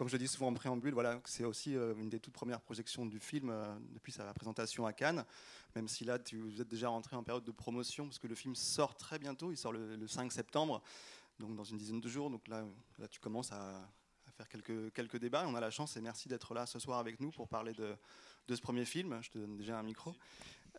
[0.00, 3.04] Comme je dis souvent en préambule, voilà, c'est aussi euh, une des toutes premières projections
[3.04, 5.26] du film euh, depuis sa présentation à Cannes.
[5.76, 8.54] Même si là, vous êtes déjà rentré en période de promotion, parce que le film
[8.54, 10.82] sort très bientôt, il sort le, 5 septembre,
[11.38, 12.30] donc dans une dizaine de jours.
[12.30, 12.64] Donc là,
[12.98, 13.86] là tu commences à,
[14.38, 15.46] faire quelques, quelques débats.
[15.46, 17.94] On a la chance et merci d'être là ce soir avec nous pour parler de,
[18.48, 19.18] ce premier film.
[19.20, 20.14] Je te donne déjà un micro.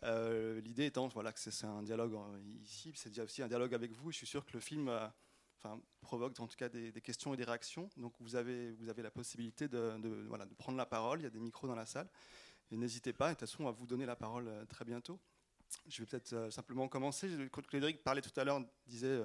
[0.02, 2.18] Euh, l'idée étant voilà, que c'est un dialogue
[2.64, 4.10] ici, c'est aussi un dialogue avec vous.
[4.10, 4.90] Je suis sûr que le film
[5.62, 7.88] enfin, provoque en tout cas des, questions et des réactions.
[7.96, 9.96] Donc vous avez, vous avez la possibilité de,
[10.28, 12.08] voilà, de prendre la parole, il y a des micros dans la salle.
[12.70, 14.84] Et n'hésitez pas, et de toute façon on va vous donner la parole euh, très
[14.84, 15.18] bientôt.
[15.88, 17.28] Je vais peut-être euh, simplement commencer.
[17.68, 19.20] Clédric parlait tout à l'heure, disait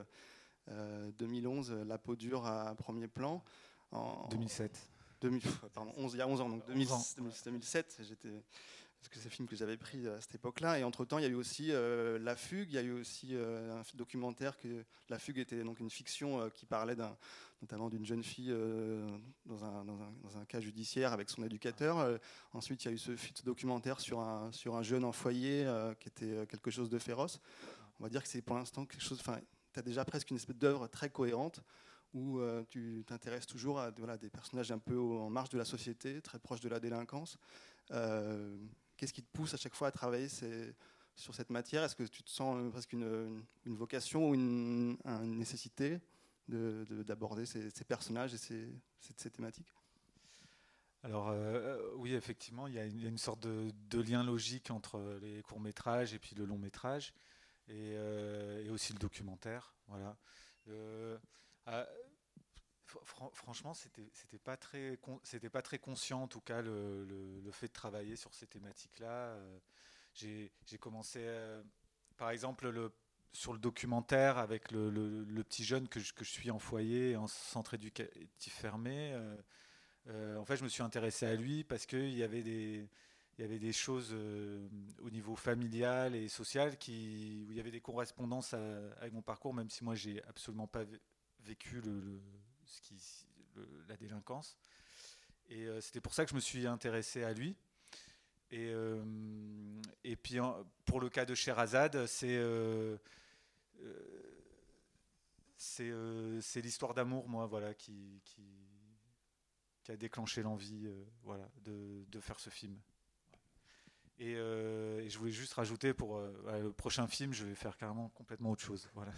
[0.67, 3.43] 2011, euh, la peau dure à premier plan.
[3.91, 4.89] En, 2007.
[5.21, 5.41] 2000,
[5.73, 8.43] pardon, 11, il y a 11 ans, donc 2007, j'étais
[8.99, 10.79] parce que c'est un film que j'avais pris à cette époque-là.
[10.79, 13.29] Et entre-temps, il y a eu aussi euh, La Fugue, il y a eu aussi
[13.31, 16.95] euh, un documentaire que La Fugue était donc une fiction euh, qui parlait
[17.61, 18.53] notamment d'une jeune fille
[19.45, 22.19] dans un, dans, un, dans, un, cas judiciaire avec son éducateur.
[22.53, 23.11] ensuite, il y a eu ce,
[23.43, 25.67] documentaire sur un, sur un jeune en foyer
[25.99, 27.39] qui était quelque chose de féroce.
[27.99, 29.19] On va dire que c'est pour l'instant quelque chose.
[29.19, 29.39] Enfin,
[29.73, 31.61] tu as déjà presque une espèce d'œuvre très cohérente
[32.13, 36.21] où tu t'intéresses toujours à voilà, des personnages un peu en marge de la société,
[36.21, 37.39] très proches de la délinquance.
[38.97, 40.27] Qu'est-ce qui te pousse à chaque fois à travailler
[41.15, 41.83] sur cette matière?
[41.83, 44.97] Est-ce que tu te sens euh, presque une, vocation ou une,
[45.37, 45.99] nécessité
[46.47, 49.71] d'aborder ces, personnages et ces, thématiques?
[51.03, 55.61] Alors euh, oui, effectivement, il y, a une, sorte de, lien logique entre les courts
[55.61, 57.13] métrages et puis le long métrage,
[57.67, 59.75] et, euh, aussi le documentaire.
[59.87, 60.17] Voilà.
[63.33, 67.73] Franchement, c'était pas très c'était pas très conscient en tout cas le, le, fait de
[67.73, 69.07] travailler sur ces thématiques-là.
[69.07, 69.59] Euh,
[70.13, 71.61] j'ai commencé, euh,
[72.15, 72.93] par exemple, le,
[73.33, 77.17] sur le documentaire avec le, le petit jeune que je, que je, suis en foyer,
[77.17, 79.13] en centre éducatif fermé.
[80.07, 82.89] Euh, en fait, je me suis intéressé à lui parce qu'il y avait des
[83.37, 84.15] il y avait des choses
[84.99, 88.55] au niveau familial et social qui, où il y avait des correspondances
[88.99, 90.85] avec mon parcours, même si moi j'ai absolument pas
[91.41, 92.19] vécu le,
[92.67, 92.99] ce qui,
[93.87, 94.57] la délinquance.
[95.49, 97.55] Et euh, c'était pour ça que je me suis intéressé à lui.
[98.51, 99.03] Et, euh,
[100.03, 100.37] et puis
[100.85, 102.97] pour le cas de Sherazade, c'est euh,
[105.57, 108.43] c'est l'histoire d'amour, moi, voilà, qui, qui,
[109.81, 110.87] qui, a déclenché l'envie
[111.23, 112.79] voilà, de, de, faire ce film.
[114.19, 118.51] Et, et, je voulais juste rajouter pour le prochain film, je vais faire carrément complètement
[118.51, 118.87] autre chose.
[118.93, 119.13] Voilà,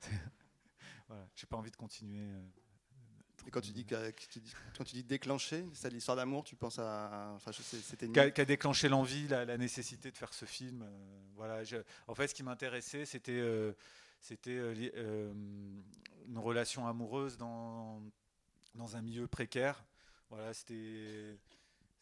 [1.08, 2.30] voilà, j'ai pas envie de continuer.
[2.30, 2.40] Euh,
[3.46, 7.32] et quand tu dis, quand tu dis déclencher, c'est l'histoire d'amour, tu penses à.
[7.34, 8.08] Enfin, c'était.
[8.08, 10.82] Qui a, déclenché l'envie, la, nécessité de faire ce film.
[10.82, 11.62] Euh, voilà.
[12.06, 13.72] en fait, ce qui m'intéressait, c'était euh,
[14.20, 18.02] c'était une relation amoureuse dans
[18.74, 19.82] dans un milieu précaire.
[20.28, 21.38] Voilà, c'était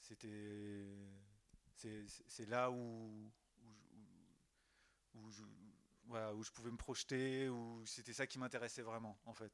[0.01, 0.85] c'était
[1.77, 3.31] c'est là où
[5.15, 5.43] où, je,
[6.09, 9.53] voilà, où je pouvais me projeter, où c'était ça qui m'intéressait vraiment, en fait.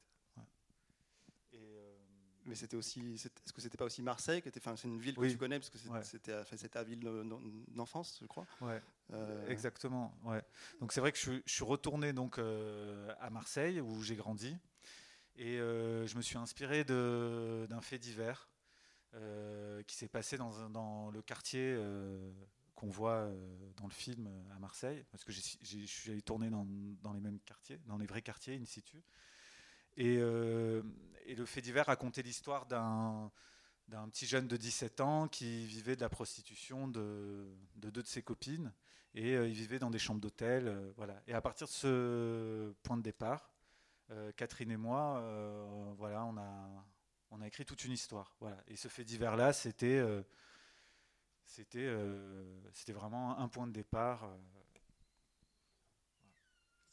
[1.53, 1.97] Euh,
[2.45, 5.15] mais c'était aussi, est-ce que c'était pas aussi Marseille, qui était, enfin, c'est une ville
[5.15, 6.69] que tu connais parce que c'était, ouais.
[6.69, 6.99] ta ville
[7.69, 8.45] d'enfance, je crois.
[8.61, 8.81] Ouais.
[9.11, 10.13] Euh, exactement.
[10.23, 10.41] Ouais.
[10.81, 14.57] Donc c'est vrai que je, suis retourné donc euh, à Marseille où j'ai grandi
[15.35, 18.49] et je me suis inspiré d'un fait divers
[19.87, 21.77] qui s'est passé dans, dans, le quartier
[22.83, 23.31] qu'on voit
[23.77, 25.39] dans le film à Marseille, parce que je
[25.85, 26.67] suis allé tourner dans,
[27.01, 29.01] dans, les mêmes quartiers, dans les vrais quartiers in situ.
[29.95, 33.31] Et, et le fait divers racontait l'histoire d'un
[34.09, 38.21] petit jeune de 17 ans qui vivait de la prostitution de, de deux de ses
[38.21, 38.73] copines.
[39.15, 41.21] Et il vivait dans des chambres d'hôtel voilà.
[41.27, 43.53] Et à partir de ce point de départ
[44.35, 45.23] Catherine et moi
[45.95, 46.85] voilà on a
[47.31, 48.57] on a écrit toute une histoire voilà.
[48.67, 50.03] Et ce fait divers là c'était
[51.53, 52.43] c'était euh,
[52.73, 54.23] c'était vraiment un point de départ.
[54.23, 54.27] Euh.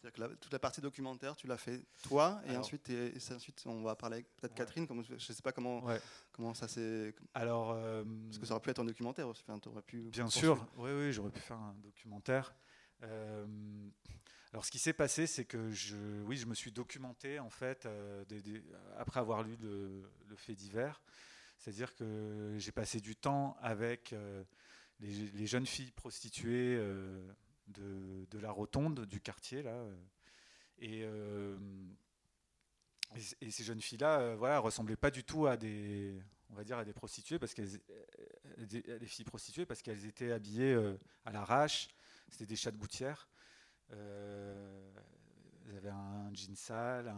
[0.03, 3.82] C'est-à-dire que toute la partie documentaire, tu l'as fait toi, et ensuite, et, ensuite, on
[3.82, 4.87] va parler avec peut-être Catherine.
[4.87, 5.85] Comme, je ne sais pas comment,
[6.32, 7.14] comment ça s'est.
[7.35, 9.43] Alors, euh, parce que ça aurait pu être un documentaire aussi.
[9.46, 10.08] Enfin, aurais pu.
[10.11, 12.55] Bien sûr, oui, oui, j'aurais pu faire un documentaire.
[13.02, 17.87] alors, ce qui s'est passé, c'est que je, oui, je me suis documenté en fait
[18.96, 21.02] après avoir lu le, le fait divers.
[21.61, 24.43] C'est-à-dire que j'ai passé du temps avec euh,
[25.01, 27.31] les, jeunes filles prostituées euh,
[27.69, 29.85] de, la rotonde du quartier là,
[30.83, 31.59] euh,
[33.15, 36.19] et, ces jeunes filles-là, voilà, ressemblaient pas du tout à des,
[36.49, 37.79] on va dire, à des prostituées parce qu'elles,
[38.57, 40.75] des, filles prostituées parce qu'elles étaient habillées
[41.27, 41.89] à l'arrache.
[42.31, 43.29] C'était des chats de gouttière.
[43.91, 47.15] elles avaient un jean sale,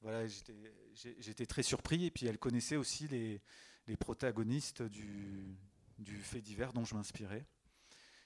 [0.00, 2.06] voilà, j'étais très surpris.
[2.06, 3.40] Et puis elle connaissait aussi les,
[3.96, 5.56] protagonistes du,
[6.22, 7.46] fait divers dont je m'inspirais.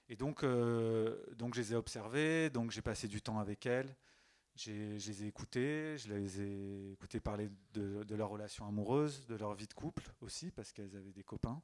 [0.09, 3.95] Et donc, euh, donc je les ai observés, donc j'ai passé du temps avec elles.
[4.57, 9.55] Je les ai écoutées, je les ai écoutées parler de, leur relation amoureuse, de leur
[9.55, 11.63] vie de couple aussi, parce qu'elles avaient des copains,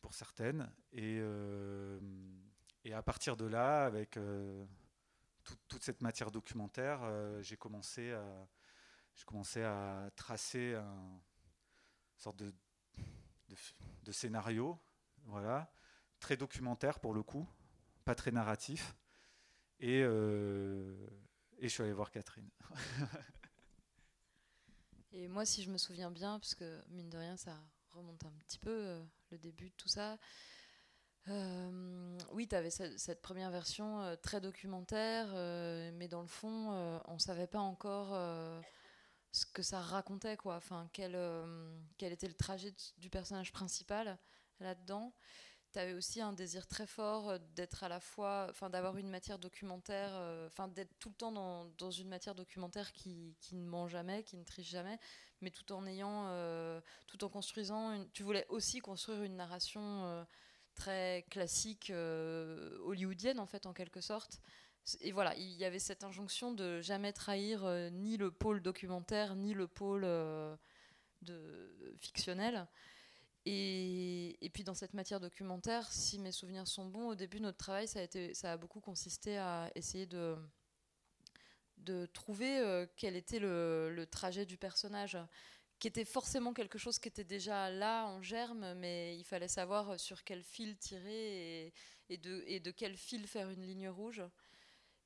[0.00, 0.68] pour certaines.
[0.92, 2.00] Et, euh,
[2.92, 4.64] à partir de là, avec euh,
[5.68, 7.00] toute cette matière documentaire,
[7.40, 8.48] j'ai commencé à,
[9.20, 11.20] j'ai commencé à tracer un
[12.20, 14.78] une sorte de, scénario,
[15.24, 15.72] voilà,
[16.18, 17.48] très documentaire pour le coup,
[18.04, 18.94] pas très narratif.
[19.78, 20.94] Et, euh,
[21.60, 22.50] je suis allé voir Catherine.
[25.12, 27.56] et moi, si je me souviens bien, parce que mine de rien, ça
[27.92, 30.18] remonte un petit peu, euh, le début de tout ça.
[31.28, 35.28] Euh, oui, tu avais cette, première version très documentaire,
[35.94, 38.14] mais dans le fond, on ne savait pas encore
[39.32, 40.56] ce que ça racontait, quoi.
[40.56, 44.18] Enfin, quel, euh, quel était le trajet du personnage principal
[44.60, 45.12] là-dedans.
[45.72, 49.08] Tu avais aussi un désir très fort euh, d'être à la fois, enfin, d'avoir une
[49.08, 53.54] matière documentaire, euh, enfin, d'être tout le temps dans, dans, une matière documentaire qui, qui,
[53.54, 54.98] ne ment jamais, qui ne triche jamais,
[55.40, 56.28] mais tout en ayant,
[57.06, 60.26] tout en construisant, tu voulais aussi construire une narration
[60.74, 61.92] très classique
[62.84, 64.40] hollywoodienne, en fait, en quelque sorte
[65.00, 69.36] et voilà, il y avait cette injonction de jamais trahir euh, ni le pôle documentaire,
[69.36, 70.56] ni le pôle euh,
[71.22, 72.66] de, fictionnel.
[73.46, 77.58] Et, et, puis dans cette matière documentaire, si mes souvenirs sont bons, au début notre
[77.58, 80.36] travail, ça a, été, ça a beaucoup consisté à essayer de,
[81.78, 85.16] de trouver euh, quel était le, trajet du personnage,
[85.80, 89.98] qui était forcément quelque chose qui était déjà là en germe, mais il fallait savoir
[89.98, 91.72] sur quel fil tirer
[92.10, 94.22] et, de, quel fil faire une ligne rouge.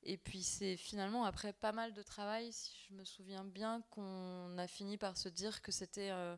[0.03, 4.57] Et puis c'est finalement après pas mal de travail, si je me souviens bien, qu'on
[4.57, 6.35] a fini par se dire que c'était euh,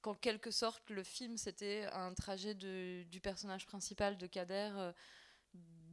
[0.00, 4.92] qu'en quelque sorte le film c'était un trajet du personnage principal de Kader, euh,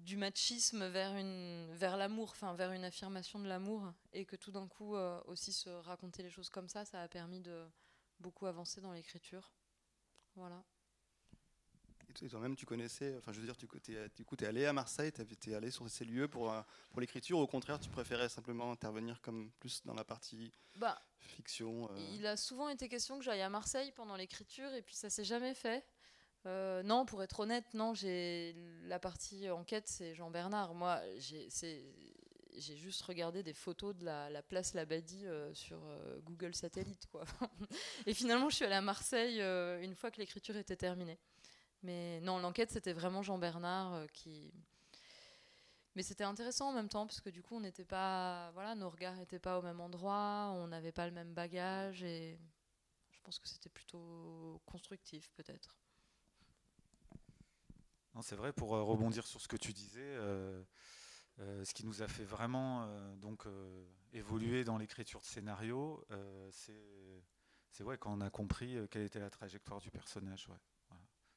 [0.06, 4.52] du machisme vers, une, vers l'amour, enfin vers une affirmation de l'amour, et que tout
[4.52, 7.66] d'un coup euh, aussi se raconter les choses comme ça, ça a permis de
[8.20, 9.52] beaucoup avancer dans l'écriture.
[10.36, 10.64] Voilà.
[12.22, 14.74] Et toi-même, tu connaissais, enfin, je veux dire, tu es, du coup, es allé à
[14.74, 16.62] Marseille, tu es allé sur ces lieux pour, euh,
[16.92, 21.90] pour l'écriture, au contraire, tu préférais simplement intervenir comme plus dans la partie bah, fiction
[21.92, 22.10] euh?
[22.14, 25.26] Il a souvent été question que j'aille à Marseille pendant l'écriture, et puis ça s'est
[25.26, 25.84] jamais fait.
[26.46, 30.76] Euh, non, pour être honnête, non, j'ai la partie enquête, c'est Jean Bernard.
[30.76, 35.80] Moi, j'ai juste regardé des photos de la, la place Labadie sur
[36.24, 37.08] Google Satellite.
[37.08, 37.26] Quoi.
[38.06, 39.42] et finalement, je suis allée à Marseille
[39.84, 41.20] une fois que l'écriture était terminée.
[41.86, 44.52] Mais non, l'enquête, c'était vraiment Jean Bernard euh, qui.
[45.96, 48.50] Mais c'était intéressant en même temps, parce que du coup, on n'était pas.
[48.54, 52.40] Voilà, nos regards n'étaient pas au même endroit, on n'avait pas le même bagage, et
[53.12, 55.78] je pense que c'était plutôt constructif, peut-être.
[58.22, 60.64] C'est vrai, pour euh, rebondir sur ce que tu disais, euh,
[61.38, 63.46] ce qui nous a fait vraiment donc,
[64.14, 66.06] évoluer dans l'écriture de scénario,
[66.52, 70.48] c'est ouais, quand on a compris quelle était la trajectoire du personnage.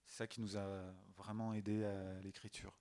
[0.07, 2.79] C'est ça qui nous a vraiment aidé à l'écriture.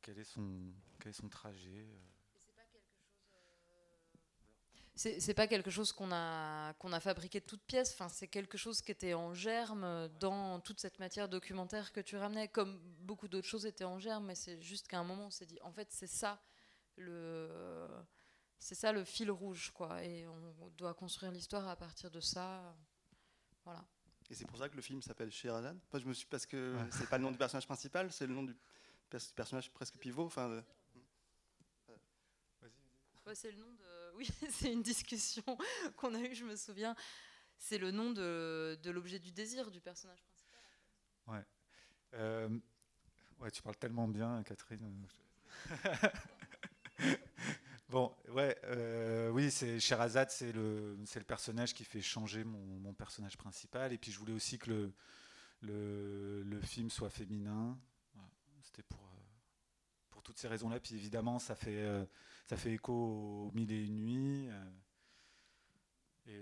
[0.00, 2.13] quel, est son, trajet euh.
[4.96, 7.92] C'est pas quelque chose qu'on a qu'on a fabriqué de toutes pièces.
[7.92, 12.16] Enfin, c'est quelque chose qui était en germe dans toute cette matière documentaire que tu
[12.16, 14.26] ramenais, comme beaucoup d'autres choses étaient en germe.
[14.26, 16.40] Mais c'est juste qu'à un moment, on s'est dit, en fait, c'est ça
[16.96, 17.88] le
[18.58, 20.02] c'est ça le fil rouge, quoi.
[20.04, 22.74] Et on doit construire l'histoire à partir de ça.
[23.64, 23.84] Voilà.
[24.30, 25.78] Et c'est pour ça que le film s'appelle Sherazade.
[25.92, 28.42] je me suis parce que c'est pas le nom du personnage principal, c'est le nom
[28.42, 28.56] du
[29.34, 30.24] personnage presque pivot.
[30.24, 30.62] Enfin,
[33.34, 34.03] c'est le nom de.
[34.14, 35.42] Oui, c'est une discussion
[35.96, 36.94] qu'on a eue, je me souviens.
[37.58, 40.60] C'est le nom de, de l'objet du désir du personnage principal.
[41.26, 41.44] Ouais.
[42.14, 42.48] Euh,
[43.40, 45.06] ouais, tu parles tellement bien, Catherine.
[47.90, 52.92] Bon, ouais, euh, oui, c'est Sherazade, c'est le, c'est le personnage qui fait changer mon,
[52.92, 53.92] personnage principal.
[53.92, 54.90] Et puis je voulais aussi que
[55.60, 57.78] le, le, film soit féminin.
[58.62, 59.20] C'était pour, euh,
[60.10, 60.80] pour toutes ces raisons-là.
[60.80, 61.86] Puis évidemment, ça fait,
[62.44, 64.48] ça fait écho aux mille et une nuits.
[66.26, 66.40] et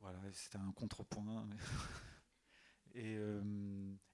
[0.00, 1.48] voilà, c'était un contrepoint.
[2.96, 3.18] Et,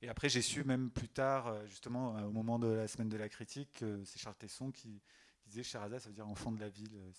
[0.00, 3.28] et, après, j'ai su même plus tard, justement, au moment de la semaine de la
[3.28, 5.02] critique, c'est Charles Tesson qui,
[5.50, 6.96] disait Sherazade, ça veut dire enfant de la ville.
[6.96, 7.12] Euh,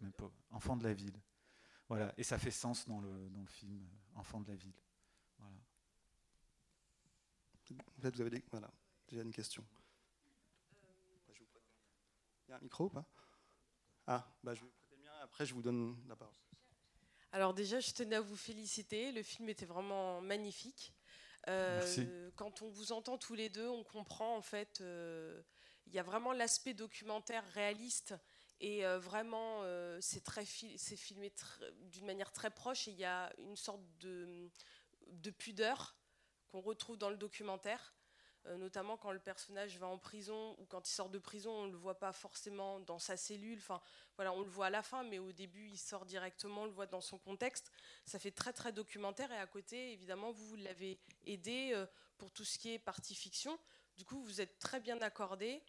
[0.00, 0.30] même pas.
[0.50, 1.20] Enfant de la ville.
[1.88, 2.12] Voilà.
[2.16, 4.74] Et ça fait sens dans le, dans le film, euh, Enfant de la ville.
[5.38, 5.56] Voilà.
[7.98, 8.70] vous avez des, voilà,
[9.08, 9.64] déjà une question.
[12.46, 13.04] Il y a un micro ou pas?
[14.06, 16.34] Ah, bah, je vais prêter le mien Après, je vous donne la parole.
[17.32, 19.10] Alors déjà, je tenais à vous féliciter.
[19.12, 20.94] Le film était vraiment magnifique.
[21.48, 24.80] Euh, quand on vous entend tous les deux, on comprend en fait.
[24.80, 25.42] Euh,
[25.86, 28.14] il y a vraiment l'aspect documentaire réaliste
[28.60, 29.62] et euh, vraiment
[30.00, 31.32] c'est très c'est filmé
[31.90, 34.48] d'une manière très proche et il y a une sorte de,
[35.08, 35.96] de pudeur
[36.48, 37.94] qu'on retrouve dans le documentaire.
[38.46, 41.66] Euh, notamment quand le personnage va en prison ou quand il sort de prison, on
[41.66, 43.58] ne le voit pas forcément dans sa cellule.
[43.58, 43.80] Enfin,
[44.16, 46.70] voilà, on le voit à la fin, mais au début, il sort directement, on le
[46.70, 47.72] voit dans son contexte.
[48.04, 51.86] Ça fait très très documentaire et à côté, évidemment, vous, vous l'avez aidé euh,
[52.18, 53.58] pour tout ce qui est partie fiction.
[53.96, 55.62] Du coup, vous êtes très bien accordé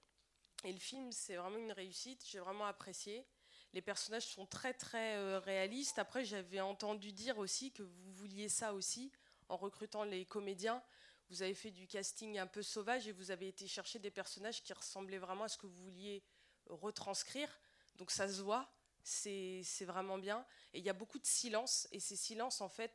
[0.65, 2.25] et le film, c'est vraiment une réussite.
[2.27, 3.25] J'ai vraiment apprécié.
[3.71, 5.99] Les personnages sont très très euh, réalistes.
[5.99, 9.11] Après, j'avais entendu dire aussi que vous vouliez ça aussi
[9.47, 10.81] en recrutant les comédiens
[11.29, 14.61] vous avez fait du casting un peu sauvage et vous avez été chercher des personnages
[14.61, 16.23] qui ressemblaient vraiment à ce que vous vouliez
[16.67, 17.49] retranscrire.
[17.95, 18.69] Donc ça se voit,
[19.03, 20.45] c'est vraiment bien.
[20.73, 21.87] Et il y a beaucoup de silence.
[21.91, 22.91] Et ces silences, en fait,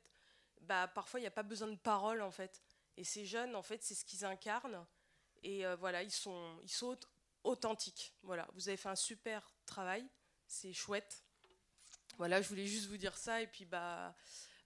[0.61, 2.63] bah, parfois, il n'y a pas besoin de paroles, en fait.
[2.97, 4.87] Et ces jeunes, en fait, c'est ce qu'ils incarnent.
[5.43, 6.99] Et euh, voilà, ils sont, ils sont
[7.45, 8.13] authentiques.
[8.23, 10.07] Voilà, vous avez fait un super travail.
[10.47, 11.25] C'est chouette.
[12.19, 13.41] Voilà, je voulais juste vous dire ça.
[13.41, 14.15] Et puis, bah,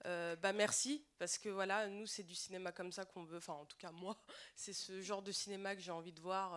[0.06, 3.54] euh, bah merci parce que voilà nous c'est du cinéma comme ça qu'on veut enfin
[3.54, 4.16] en tout cas moi
[4.54, 6.54] c'est ce genre de cinéma que j'ai envie de voir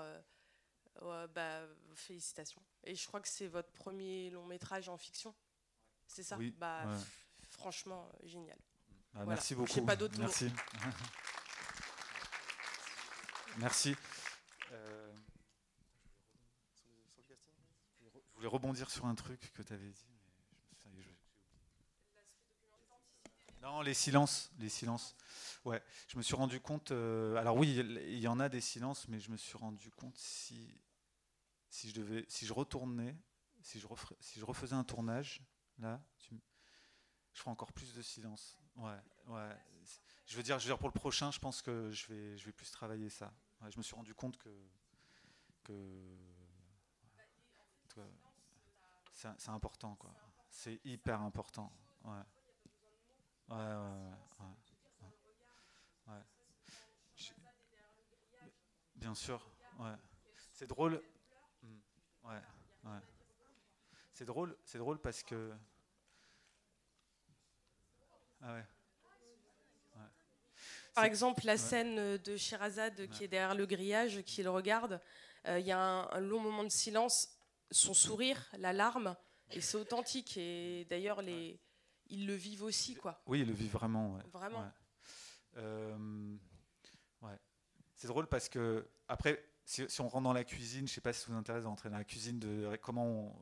[1.01, 1.61] euh, bah,
[1.95, 2.61] félicitations.
[2.83, 5.33] Et je crois que c'est votre premier long métrage en fiction
[6.07, 6.37] c'est ça?
[6.37, 6.85] Oui, bah
[7.49, 8.57] franchement génial.
[9.13, 9.85] Bah, merci beaucoup.
[9.85, 10.51] pas d'autres merci.
[13.57, 13.95] Merci.
[14.71, 15.11] Euh,
[17.99, 20.16] je voulais rebondir sur un truc que tu avais dit
[23.83, 25.15] Les silences, les silences.
[25.65, 26.91] Ouais, je me suis rendu compte.
[26.91, 30.17] Euh, alors oui, il y en a des silences, mais je me suis rendu compte
[30.17, 30.79] si
[31.83, 33.15] je devais, si je retournais,
[33.61, 35.41] si je refaisais un tournage,
[35.79, 36.01] là,
[37.33, 38.57] je ferais encore plus de silence.
[38.77, 39.57] Ouais, ouais.
[40.25, 42.45] Je veux dire, je veux dire pour le prochain, je pense que je vais, je
[42.45, 43.33] vais plus travailler ça.
[43.69, 44.49] je me suis rendu compte que
[45.63, 45.83] que
[49.13, 50.13] c'est important, quoi.
[50.49, 51.71] C'est hyper important.
[52.03, 52.23] Ouais.
[53.49, 53.63] Ouais, ouais,
[54.39, 54.55] ouais.
[56.07, 56.21] ouais.
[58.95, 59.45] Bien sûr,
[59.79, 59.95] ouais.
[60.51, 61.01] C'est drôle.
[61.61, 61.79] Hmm.
[62.23, 62.41] Ouais,
[62.85, 62.99] ouais.
[64.11, 65.53] C'est drôle, c'est drôle parce que.
[68.41, 68.65] Ah ouais.
[70.97, 74.99] Par exemple, la scène de Sherazade qui est derrière le grillage, qui le regarde,
[75.45, 77.37] euh, il y a un, long moment de silence,
[77.69, 79.15] son sourire, la larme,
[79.51, 80.37] et c'est authentique.
[80.37, 81.59] Et d'ailleurs, les,
[82.09, 83.21] ils le vivent aussi, quoi.
[83.25, 84.19] Oui, ils le vivent vraiment.
[84.31, 84.71] Vraiment.
[85.57, 86.35] Euh,
[87.21, 87.39] ouais.
[87.95, 91.21] C'est drôle parce que, après, si, on rentre dans la cuisine, je sais pas si
[91.21, 93.35] ça vous intéresse d'entrer dans la cuisine, de comment on.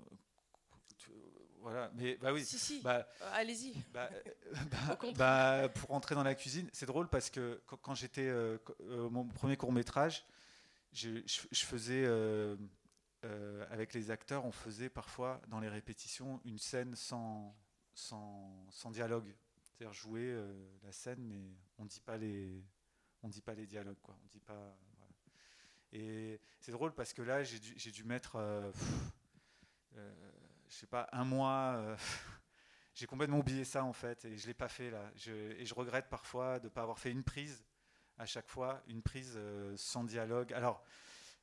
[1.61, 2.45] Voilà, mais bah oui.
[2.45, 2.81] Si, si.
[2.81, 3.73] Bah, euh, Allez-y.
[3.91, 4.09] Bah,
[4.71, 8.59] bah, bah, pour rentrer dans la cuisine, c'est drôle parce que quand, j'étais euh,
[9.09, 10.25] mon premier court métrage,
[10.93, 12.05] je, je, faisais
[13.71, 17.55] avec les acteurs, on faisait parfois dans les répétitions une scène sans
[17.95, 19.33] sans, dialogue.
[19.63, 24.15] C'est-à-dire jouer euh, la scène, mais on dit dit pas les dialogues, quoi.
[24.23, 24.77] On dit pas.
[25.91, 28.71] Et c'est drôle parce que là, j'ai dû, dû, mettre, euh,
[29.95, 30.31] euh,
[30.67, 31.95] je sais pas, un mois.
[32.93, 35.11] j'ai complètement oublié ça en fait, et je l'ai pas fait là.
[35.25, 37.63] et je regrette parfois de ne pas avoir fait une prise
[38.17, 39.39] à chaque fois, une prise
[39.75, 40.53] sans dialogue.
[40.53, 40.83] Alors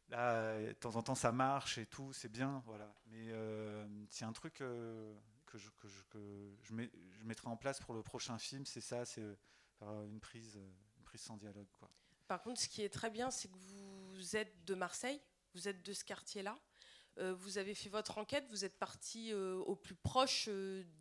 [0.08, 2.94] là, de temps en temps, ça marche et tout, c'est bien, voilà.
[3.06, 3.32] Mais
[4.10, 4.62] c'est un truc
[5.52, 5.68] que je,
[6.08, 6.74] que je,
[7.24, 9.22] mettrai en place pour le prochain film, c'est ça, c'est
[9.82, 11.68] euh, une prise, euh, une prise sans dialogue.
[11.78, 11.90] Quoi.
[12.26, 15.20] Par contre, ce qui est très bien, c'est que vous êtes de Marseille,
[15.54, 16.58] vous êtes de ce quartier-là.
[17.18, 20.48] Euh, vous avez fait votre enquête, vous êtes parti au plus proche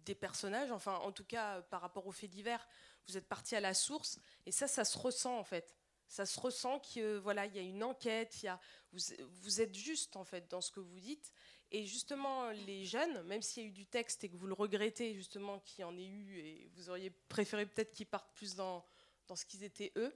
[0.06, 2.68] des personnages, enfin en tout cas par rapport aux faits divers,
[3.08, 5.78] vous êtes parti à la source, et ça, ça se ressent en fait.
[6.10, 8.60] Ça se ressent qu'il voilà, y a une enquête, y a,
[8.92, 9.00] vous,
[9.44, 11.32] vous, êtes juste en fait dans ce que vous dites,
[11.72, 14.54] et justement, les jeunes, même s'il y a eu du texte et que vous le
[14.54, 18.56] regrettez, justement, qu'il y en ait eu, et vous auriez préféré peut-être qu'ils partent plus
[18.56, 18.86] dans,
[19.34, 20.14] ce qu'ils étaient eux,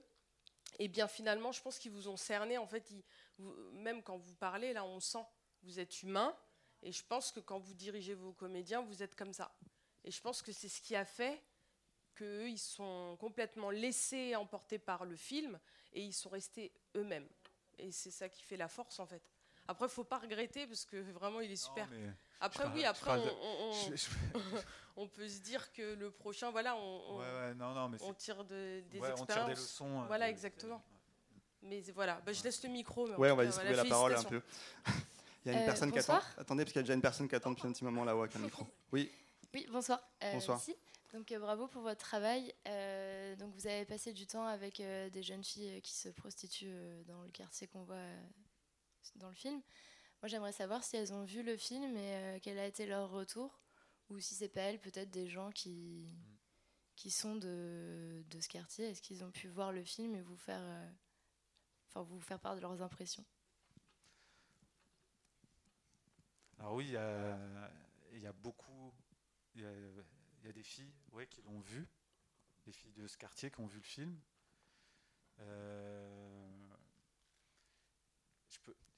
[0.78, 2.58] et eh bien finalement, je pense qu'ils vous ont cerné.
[2.58, 2.92] En fait,
[3.72, 5.24] même quand vous parlez, là, on sent,
[5.62, 6.36] vous êtes humain,
[6.82, 9.56] et je pense que quand vous dirigez vos comédiens, vous êtes comme ça.
[10.04, 11.42] Et je pense que c'est ce qui a fait
[12.14, 15.58] qu'eux, ils sont complètement laissés emporter par le film,
[15.94, 17.28] et ils sont restés eux-mêmes.
[17.78, 19.35] Et c'est ça qui fait la force, en fait.
[19.68, 21.88] Après, faut pas regretter parce que vraiment, il est super.
[22.40, 23.10] après, oui, après,
[24.96, 27.20] on, peut se dire que le prochain, voilà, on,
[28.00, 29.26] on tire des expériences.
[29.26, 30.02] des leçons.
[30.02, 30.82] Euh, voilà, exactement.
[31.62, 33.08] Mais voilà, bah, je laisse le micro.
[33.16, 34.40] ouais, on va distribuer la, parole un peu.
[35.44, 36.20] il y a une euh, personne qui attend.
[36.38, 38.20] Attendez, parce qu'il y a déjà une personne qui attend depuis un petit moment là-haut
[38.22, 38.66] avec un micro.
[38.92, 39.10] Oui.
[39.52, 40.00] Oui, bonsoir.
[40.32, 40.60] bonsoir.
[41.12, 42.54] Donc bravo pour votre travail.
[43.38, 47.30] donc vous avez passé du temps avec des jeunes filles qui se prostituent dans le
[47.30, 47.96] quartier qu'on voit
[49.14, 49.62] dans le film.
[50.22, 53.60] Moi j'aimerais savoir si elles ont vu le film et quel a été leur retour,
[54.08, 56.16] ou si c'est pas elles, peut-être des gens qui,
[56.96, 58.86] qui sont de, de ce quartier.
[58.86, 60.62] Est-ce qu'ils ont pu voir le film et vous faire,
[61.88, 63.24] enfin, vous faire part de leurs impressions?
[66.58, 66.96] Alors oui, il y
[68.26, 68.92] a, beaucoup,
[69.54, 69.70] il y a,
[70.40, 71.86] il y a des filles ouais, qui l'ont vu,
[72.64, 74.18] des filles de ce quartier qui ont vu le film.
[75.40, 76.45] Euh,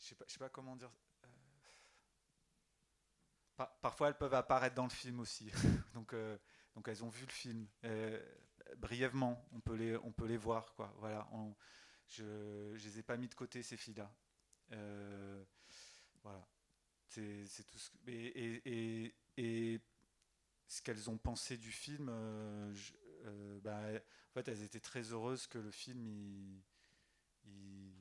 [0.08, 0.90] je ne sais, sais, pas comment dire.
[3.60, 5.50] Euh, parfois, elles peuvent apparaître dans le film aussi.
[5.94, 6.36] donc, euh,
[6.74, 7.66] donc, elles ont vu le film.
[8.76, 10.74] brièvement, on peut les, on peut les voir.
[10.74, 10.92] Quoi.
[10.98, 11.28] Voilà,
[12.06, 14.10] je ne les ai pas mis de côté, ces filles-là.
[16.22, 16.46] voilà.
[17.08, 19.80] C'est tout et, et
[20.68, 22.74] ce qu'elles ont pensé du film, euh,
[23.24, 26.62] euh, bah, en fait, elles étaient très heureuses que le film il,
[27.46, 27.94] il,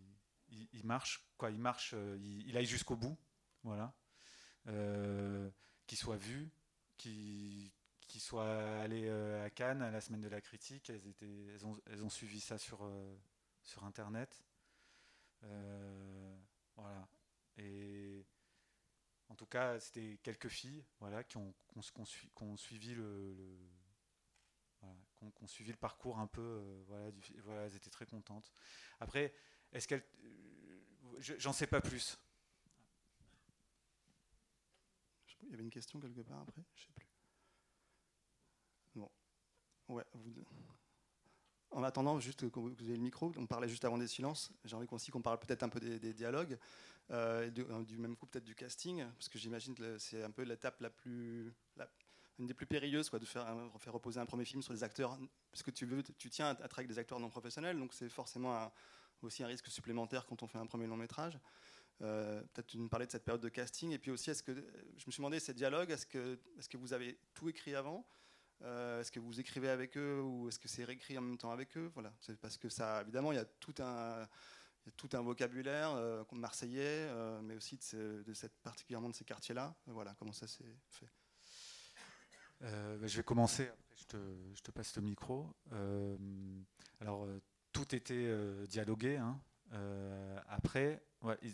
[0.83, 3.17] marche, quoi, il marche, euh, il, aille jusqu'au bout,
[3.63, 3.93] voilà,
[5.85, 6.49] qu'il soit vu,
[6.97, 7.71] qu'il
[8.17, 12.03] soit allé à Cannes à la semaine de la critique, elles, étaient, elles, ont, elles
[12.03, 12.89] ont suivi ça sur,
[13.63, 14.43] sur Internet,
[16.75, 17.07] voilà,
[17.57, 18.25] et
[19.29, 21.53] en tout cas, c'était quelques filles voilà, qui ont,
[22.55, 23.35] suivi le,
[25.45, 26.41] suivi le parcours un peu.
[26.41, 27.11] Euh, voilà,
[27.43, 28.51] voilà, elles étaient très contentes.
[28.99, 29.33] Après,
[29.77, 30.03] est-ce qu'elles.
[30.23, 32.17] Euh, j'en sais pas plus.
[35.43, 37.07] Il y avait une question quelque part après Je sais plus.
[38.95, 39.09] Bon.
[39.87, 40.03] Ouais,
[41.71, 44.51] En attendant, juste que vous ayez le micro, on parlait juste avant des silences.
[44.65, 46.57] J'ai envie aussi qu'on parle peut-être un peu des dialogues.
[47.09, 50.41] Euh, euh, du même coup peut-être du casting, parce que j'imagine que c'est un peu
[50.41, 51.53] l'étape la plus,
[52.37, 53.47] une des plus périlleuses, quoi, de faire,
[53.87, 55.17] reposer un premier film sur des acteurs,
[55.49, 58.71] parce que tu veux, tu tiens à, avec des acteurs non professionnels, donc c'est forcément
[59.21, 61.39] aussi un risque supplémentaire quand on fait un premier long métrage.
[62.01, 65.05] Euh, peut-être nous parlais de cette période de casting, et puis aussi, est-ce que je
[65.07, 68.05] me suis demandé ces dialogues, est-ce que, vous avez tout écrit avant?
[68.61, 71.77] Est-ce que vous écrivez avec eux ou est-ce que c'est réécrit en même temps avec
[71.77, 71.91] eux?
[71.93, 73.75] Voilà, c'est parce que ça, évidemment, il y a tout
[75.13, 79.75] un vocabulaire euh, marseillais, euh, mais aussi de, cette, particulièrement de ces quartiers-là.
[79.87, 81.09] Voilà, comment ça s'est fait?
[82.63, 84.17] Euh, ben, Je vais commencer, après je te,
[84.53, 85.53] je te passe le micro.
[86.99, 87.27] alors,
[87.77, 88.33] tout était
[88.67, 89.17] dialogué.
[89.17, 89.39] Hein.
[90.49, 91.01] après,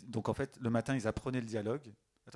[0.06, 1.92] donc en fait, le matin, ils apprenaient le dialogue.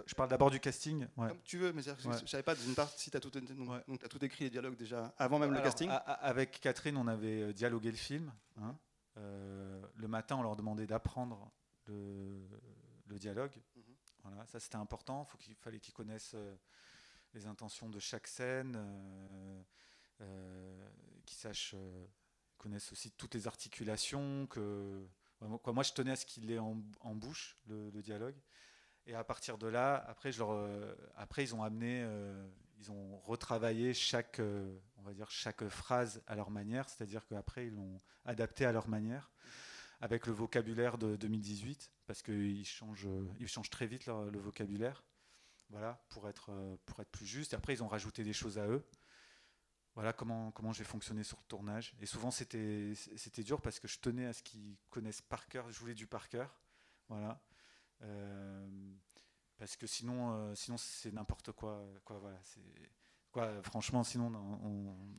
[0.07, 1.07] je parle d'abord du casting.
[1.17, 4.25] Comme tu veux, mais je ne savais pas d'une part si tu as, as, tout
[4.25, 5.91] écrit les dialogues déjà avant même le casting.
[5.91, 8.33] avec Catherine, on avait dialogué le film.
[8.61, 8.77] Hein.
[9.19, 11.51] Euh, le matin, on leur demandait d'apprendre
[11.87, 13.53] le, dialogue.
[13.77, 13.83] Mhm.
[14.23, 15.25] Voilà, ça c'était important.
[15.25, 16.55] Faut il fallait qu'ils connaissent euh,
[17.35, 18.77] les intentions de chaque scène,
[20.21, 20.89] euh,
[21.25, 21.75] qu'ils sachent,
[22.59, 24.47] connaissent aussi toutes les articulations.
[24.49, 25.07] Que,
[25.41, 26.75] moi, je tenais à ce qu'il ait en,
[27.15, 28.37] bouche le, dialogue.
[29.07, 30.69] Et à partir de là, après, je leur,
[31.17, 32.07] après ils ont amené,
[32.79, 34.41] ils ont retravaillé chaque,
[35.09, 39.31] va dire, chaque phrase à leur manière, c'est-à-dire qu'après, ils l'ont adapté à leur manière,
[40.01, 43.09] avec le vocabulaire de 2018, parce qu'ils changent,
[43.41, 45.03] ils changent très vite le vocabulaire,
[45.71, 46.51] voilà, pour être,
[46.87, 47.53] pour être plus juste.
[47.53, 48.85] Et après, ils ont rajouté des choses à eux.
[49.99, 51.93] Voilà comment, comment j'ai fonctionné sur le tournage.
[52.01, 52.95] Et souvent, c'était
[53.39, 56.29] dur parce que je tenais à ce qu'ils connaissent par cœur, je voulais du par
[56.29, 56.57] cœur.
[57.09, 57.43] Voilà.
[58.03, 58.95] Euh,
[59.57, 61.85] parce que sinon, euh, sinon c'est n'importe quoi.
[62.05, 62.61] quoi voilà, c'est
[63.33, 64.33] Quoi, franchement, sinon,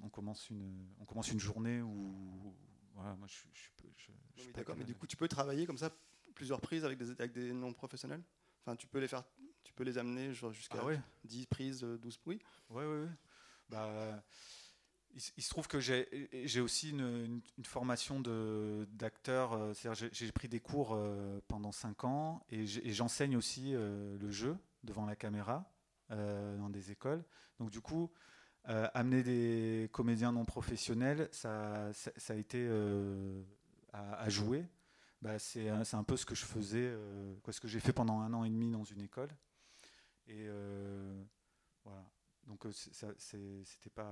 [0.02, 2.56] on, commence une, on commence une journée où.
[2.94, 5.92] Voilà, moi, je, je, je, D'accord, mais du coup, tu peux travailler comme ça,
[6.34, 8.24] plusieurs prises avec des, avec des non-professionnels
[8.66, 9.26] Enfin, tu peux les faire,
[9.62, 10.80] tu peux les amener jusqu'à
[11.26, 12.40] 10 ah prises, 12 oui
[12.70, 13.10] Oui, oui, oui.
[13.68, 14.24] Bah,
[15.16, 18.22] il, se trouve que j'ai aussi une, formation
[18.92, 19.74] d'acteur, euh,
[20.12, 25.06] j'ai pris des cours euh, pendant 5 ans et j'enseigne aussi euh, le jeu devant
[25.06, 25.72] la caméra.
[26.12, 27.24] Dans des écoles.
[27.60, 28.10] Donc du coup,
[28.64, 31.92] amener des comédiens non professionnels, ça,
[32.30, 32.68] a été
[33.94, 34.66] à, jouer.
[35.22, 36.92] Bah, c'est un, peu ce que je faisais,
[37.48, 39.30] ce que j'ai fait pendant un an et demi dans une école.
[40.26, 40.48] Et
[41.84, 42.04] voilà.
[42.48, 44.12] Donc c'était pas.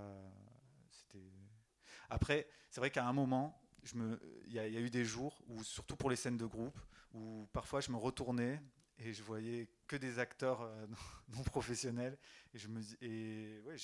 [2.09, 3.61] Après, c'est vrai qu'à un moment,
[3.93, 6.79] il y, a eu des jours où, surtout pour les scènes de groupe,
[7.13, 8.61] où parfois je me retournais
[8.99, 10.87] et je voyais que des acteurs euh,
[11.29, 12.17] non, professionnels.
[12.53, 12.59] Et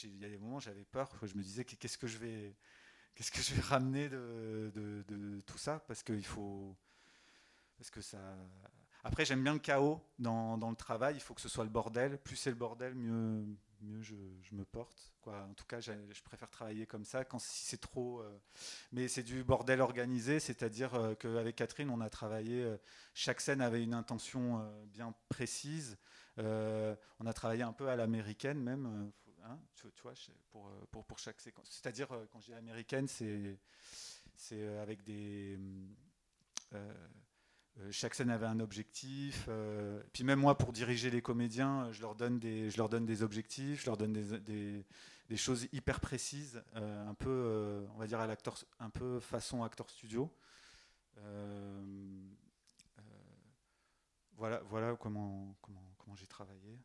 [0.04, 2.56] il y a des moments j'avais peur je me disais qu'est-ce que je vais
[3.16, 5.80] qu'est-ce que je vais ramener de, tout ça?
[5.88, 6.76] Parce qu'il faut
[7.78, 8.20] parce que ça
[9.04, 11.16] après j'aime bien le chaos dans, le travail.
[11.16, 12.18] Il faut que ce soit le bordel.
[12.20, 13.46] Plus c'est le bordel mieux
[13.84, 14.16] mieux je,
[14.52, 15.14] me porte.
[15.26, 18.20] En tout cas, je préfère travailler comme ça quand si c'est trop.
[18.20, 18.40] Euh,
[18.92, 22.64] mais c'est du bordel organisé, c'est-à-dire euh, qu'avec Catherine, on a travaillé.
[22.64, 22.78] Euh,
[23.14, 25.98] chaque scène avait une intention bien précise.
[26.38, 29.12] on a travaillé un peu à l'américaine même.
[29.46, 30.14] Hein, tu, vois,
[30.52, 31.68] pour, pour, pour chaque séquence.
[31.70, 35.60] C'est-à-dire, quand je dis américaine, c'est avec des.
[37.80, 39.46] Euh, chaque scène avait un objectif.
[39.48, 43.06] Euh, puis même moi, pour diriger les comédiens, je leur donne des, je leur donne
[43.06, 44.86] des objectifs, je leur donne des,
[45.30, 49.64] des, choses hyper précises, euh, un peu, on va dire à l'acteur, un peu façon
[49.64, 50.32] acteur studio.
[54.36, 56.80] voilà, voilà comment, comment, comment j'ai travaillé.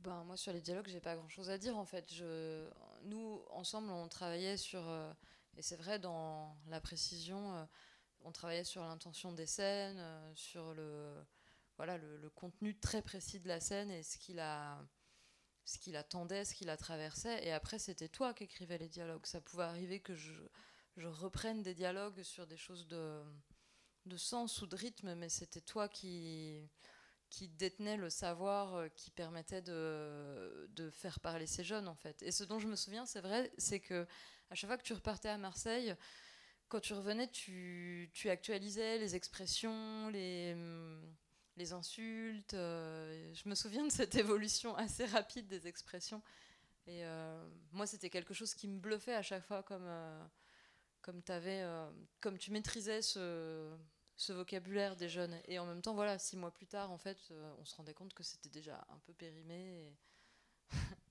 [0.00, 2.12] Ben, moi, sur les dialogues, j'ai pas grand chose à dire en fait.
[2.12, 2.68] Je,
[3.04, 4.80] nous, ensemble, on travaillait sur.
[5.56, 7.68] et c'est vrai, dans la précision
[8.24, 11.14] on travaillait sur l'intention des scènes, euh, sur le,
[11.76, 14.78] voilà, le, contenu très précis de la scène et ce qu'il a
[15.64, 17.28] ce qu'il attendait, ce qu'il a traversé.
[17.42, 19.26] Et après, c'était toi qui écrivais les dialogues.
[19.26, 20.32] Ça pouvait arriver que je,
[20.96, 23.22] reprenne des dialogues sur des choses de,
[24.06, 26.70] de sens ou de rythme, mais c'était toi qui,
[27.28, 32.22] qui détenait le savoir euh, qui permettait de, de, faire parler ces jeunes, en fait.
[32.22, 34.06] Et ce dont je me souviens, c'est vrai, c'est que
[34.50, 35.94] à chaque fois que tu repartais à Marseille,
[36.68, 40.54] quand tu revenais, tu, actualisais les expressions, les,
[41.58, 42.54] les insultes.
[42.54, 46.22] Euh, je me souviens de cette évolution assez rapide des expressions.
[46.86, 50.26] Et euh, moi, c'était quelque chose qui me bluffait à chaque fois, comme, euh,
[51.02, 53.76] comme, tu maîtrisais ce,
[54.16, 55.38] ce, vocabulaire des jeunes.
[55.46, 57.18] Et en même temps, voilà, six mois plus tard, en fait,
[57.58, 59.92] on se rendait compte que c'était déjà un peu périmé.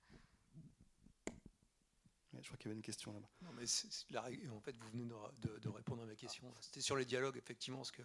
[2.41, 3.29] je crois qu'il y avait une question là-bas.
[3.41, 6.53] Non, mais en fait, vous venez de, répondre à ma question.
[6.61, 8.03] C'était sur les dialogues, effectivement, parce que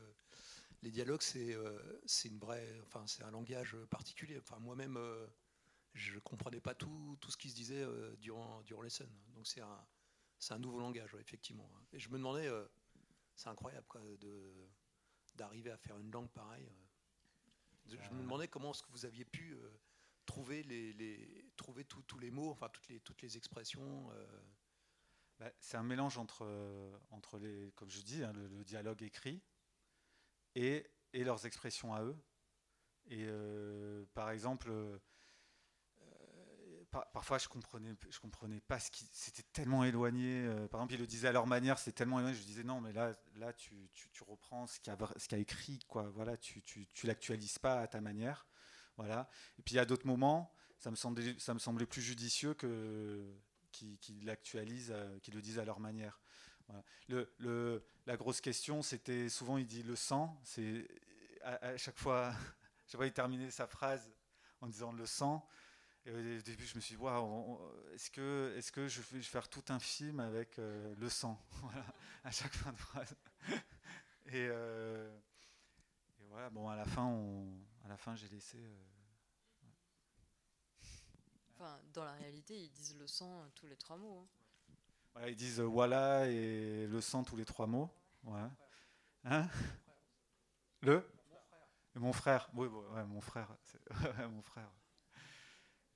[0.83, 4.38] les dialogues, c'est euh, une vraie, enfin, c'est un langage particulier.
[4.38, 5.27] Enfin, moi-même, euh,
[5.95, 9.12] je comprenais pas tout, tout, ce qui se disait euh, durant, durant les scènes.
[9.35, 9.87] Donc c'est un,
[10.51, 11.71] un nouveau langage, effectivement.
[11.92, 12.51] Et je me demandais,
[13.35, 14.53] c'est incroyable quoi, de
[15.35, 16.71] d'arriver à faire une langue pareille.
[17.87, 19.57] Je me demandais comment est-ce que vous aviez pu
[20.27, 24.27] trouver, les, trouver tous les mots, enfin toutes les, toutes les expressions euh.
[25.39, 26.47] bah, C'est un mélange entre,
[27.11, 29.43] entre les, comme je dis, hein, le, dialogue écrit
[30.55, 32.17] et, et, leurs expressions à eux.
[33.07, 34.99] Et euh, par exemple, euh,
[37.13, 40.47] parfois je comprenais, je comprenais pas ce qui, c'était tellement éloigné.
[40.71, 42.37] par exemple, ils le disaient à leur manière, c'est tellement éloigné.
[42.37, 46.11] Je disais non, mais là, là, tu, tu, reprends ce qu'il a, a, écrit, quoi.
[46.11, 48.47] Voilà, tu, tu, tu l'actualises pas à ta manière.
[48.97, 49.29] Voilà.
[49.59, 52.55] Et puis il y a d'autres moments, ça me semblait, ça me semblait plus judicieux
[52.55, 53.35] que
[53.73, 56.21] qu'ils l'actualisent, euh, qu'ils le disent à leur manière.
[57.09, 60.41] La grosse question, c'était souvent il dit le sang.
[61.43, 62.33] À, chaque fois,
[62.89, 64.11] je vois il terminer sa phrase
[64.61, 65.47] en disant le sang.
[66.05, 67.03] Et au début, je me suis dit,
[67.95, 71.41] est-ce que, est que je vais faire tout un film avec euh, le sang?
[72.25, 73.17] À chaque fin de phrase.
[74.27, 75.13] Et, euh,
[76.21, 77.49] et, voilà, bon, à la fin, on,
[77.93, 78.57] la fin, j'ai laissé.
[78.57, 78.85] Euh,
[81.51, 84.27] enfin, dans la réalité, ils disent le sang tous les trois mots.
[85.15, 85.29] Hein.
[85.29, 87.91] ils disent euh, voilà et le sang tous les trois mots.
[88.25, 88.49] Ouais.
[89.25, 89.47] Hein?
[90.81, 91.07] Le?
[91.97, 92.49] Mon frère.
[92.55, 93.55] Oui, ouais, mon frère.
[94.31, 94.73] mon frère.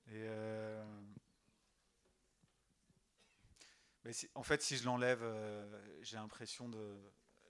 [0.09, 0.85] Et euh,
[4.05, 5.25] mais en fait, si je l'enlève,
[6.03, 6.95] j'ai l'impression de,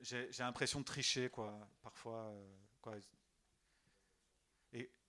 [0.02, 1.68] j'ai l'impression de tricher, quoi.
[1.82, 2.32] Parfois,
[2.80, 2.94] quoi.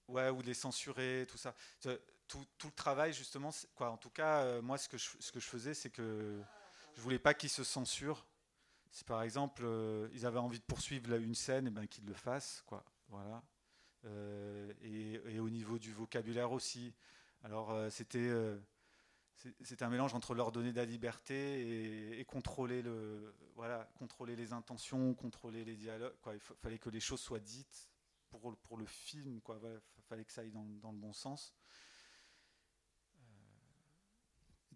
[0.08, 1.54] Ouais, ou les censurer, tout ça.
[1.82, 3.52] Tout, tout le travail, justement.
[3.80, 6.42] En tout cas, euh, moi, ce que je, faisais, c'est que
[6.96, 8.26] je voulais pas qu'ils se censurent.
[8.92, 12.06] Si par exemple, euh, ils avaient envie de poursuivre une scène, et eh ben qu'ils
[12.06, 12.84] le fassent, quoi.
[13.10, 13.44] Voilà.
[14.06, 16.94] Euh, et, au niveau du vocabulaire aussi.
[17.44, 18.32] Alors, c'était
[19.62, 24.52] c'était un mélange entre leur donner de la liberté et, contrôler le voilà contrôler les
[24.52, 27.88] intentions contrôler les dialogues il fallait que les choses soient dites
[28.30, 29.60] pour, pour le film, quoi.
[29.98, 31.56] Il fallait que ça aille dans, dans le bon sens.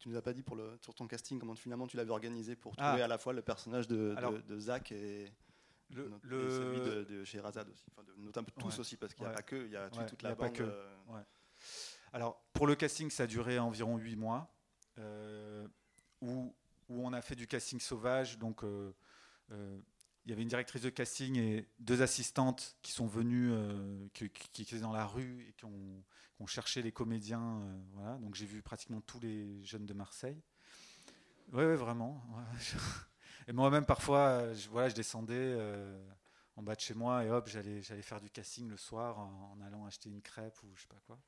[0.02, 2.56] tu nous as pas dit pour le, sur ton casting comment finalement tu l'avais organisé
[2.56, 3.06] pour trouver ah.
[3.06, 4.16] à la fois le personnage de,
[4.48, 5.32] de, Zach et,
[5.92, 9.44] le, celui de, chez Razad aussi, enfin notamment tous aussi parce qu'il n'y a pas
[9.44, 10.60] que, il y a toute la bande.
[10.60, 10.90] Euh,
[12.14, 14.52] Alors pour le casting, ça a duré environ 8 mois
[14.98, 15.68] euh,
[16.22, 16.56] où,
[16.90, 18.92] où, on a fait du casting sauvage, donc euh,
[20.26, 24.62] il y avait une directrice de casting et deux assistantes qui sont venues, euh, qui,
[24.62, 26.04] étaient dans la rue et qui ont,
[26.48, 27.62] cherché les comédiens.
[27.62, 28.18] Euh, voilà.
[28.18, 30.42] Donc j'ai vu pratiquement tous les jeunes de Marseille.
[31.54, 32.24] Oui, vraiment.
[33.48, 36.04] Et moi-même, parfois, je, voilà, je descendais euh,
[36.56, 39.86] en bas de chez moi et hop, j'allais, faire du casting le soir en, allant
[39.86, 41.20] acheter une crêpe ou je sais pas quoi.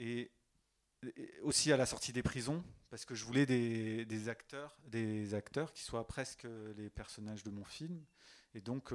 [0.00, 0.30] et,
[1.42, 5.82] aussi à la sortie des prisons, parce que je voulais des, acteurs, des acteurs qui
[5.82, 8.04] soient presque les personnages de mon film.
[8.54, 8.92] Et donc,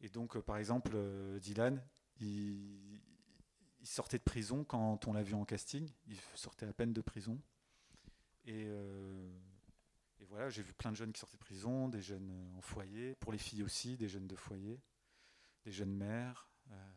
[0.00, 0.96] et donc par exemple,
[1.40, 1.82] Dylan,
[2.20, 3.00] il,
[3.84, 5.88] sortait de prison quand on l'a vu en casting.
[6.06, 7.40] Il sortait à peine de prison.
[8.44, 9.30] Et, euh,
[10.28, 13.14] voilà, j'ai vu plein de jeunes qui sortaient de prison, des jeunes euh, en foyer,
[13.16, 14.80] pour les filles aussi, des jeunes de foyer,
[15.64, 16.48] des jeunes mères.
[16.70, 16.92] Euh,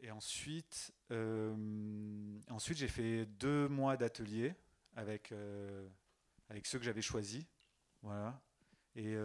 [0.00, 0.92] et ensuite,
[2.50, 4.54] ensuite j'ai fait deux mois d'atelier
[4.96, 5.32] avec,
[6.48, 7.44] avec ceux que j'avais choisis.
[8.02, 8.40] Voilà.
[8.94, 9.16] Et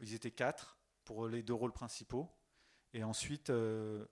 [0.00, 2.30] ils étaient quatre pour les deux rôles principaux.
[2.92, 4.06] Et ensuite, euh,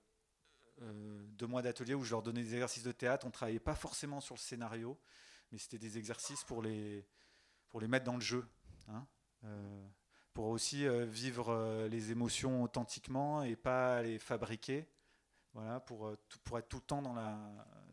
[0.83, 3.25] euh, deux mois d'atelier où je leur donnais des exercices de théâtre.
[3.25, 4.99] On ne travaillait pas forcément sur le scénario,
[5.51, 7.07] mais c'était des exercices pour les,
[7.69, 8.47] pour les mettre dans le jeu.
[8.89, 9.07] Hein.
[10.35, 14.87] Euh, pour aussi vivre les émotions authentiquement et pas les fabriquer.
[15.53, 17.39] Voilà, pour, pour être tout le temps dans la.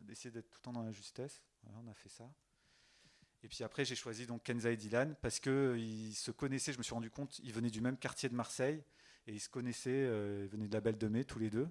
[0.01, 1.43] d'essayer d'être tout le temps dans la justesse.
[1.75, 2.27] on a fait ça.
[3.43, 6.73] Et puis après, j'ai choisi donc Kenza et Dylan parce qu'ils se connaissaient.
[6.73, 8.83] Je me suis rendu compte, ils venaient du même quartier de Marseille.
[9.27, 11.69] Et ils se connaissaient, euh, ils venaient de la Belle de Mai tous les deux.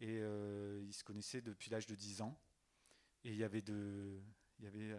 [0.00, 2.38] Et euh, ils se connaissaient depuis l'âge de 10 ans.
[3.24, 4.20] Et il y avait de,
[4.58, 4.96] il y avait,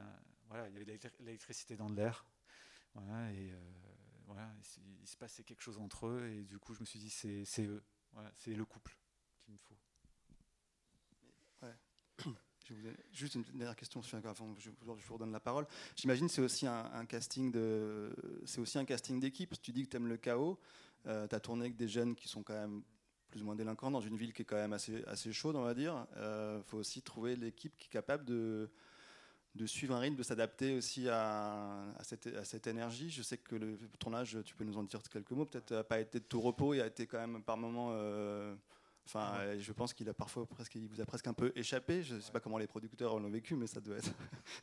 [0.48, 2.26] voilà, il y avait de l'électricité dans l'air.
[2.94, 3.60] Voilà, euh,
[5.02, 6.28] il se passait quelque chose entre eux.
[6.28, 7.84] Et du coup, je me suis dit, c'est eux.
[8.36, 8.98] C'est le couple
[9.42, 9.78] qu'il me faut.
[13.12, 14.70] Juste une dernière question avant que je
[15.08, 15.68] vous redonne la parole.
[15.96, 19.60] J'imagine c'est aussi un, un, casting de, c'est aussi un casting d'équipe.
[19.62, 20.60] Tu dis que tu aimes le chaos.
[21.06, 22.84] Euh, tu as tourné avec des jeunes qui sont quand même
[23.30, 25.64] plus ou moins délinquants dans une ville qui est quand même assez, assez chaude, on
[25.64, 26.08] va dire.
[26.14, 28.72] Il euh, faut aussi trouver l'équipe qui est capable de,
[29.56, 33.10] de suivre un rythme, de s'adapter aussi à, à, cette, à, cette, énergie.
[33.10, 36.00] Je sais que le tournage, tu peux nous en dire quelques mots, peut-être n'a pas
[36.00, 38.56] été de tout repos, il a été quand même par moments euh,
[39.06, 42.04] Enfin, je pense qu'il a parfois presque, il vous a presque un peu échappé.
[42.04, 44.12] Je ne sais pas comment les producteurs l'ont vécu, mais ça doit être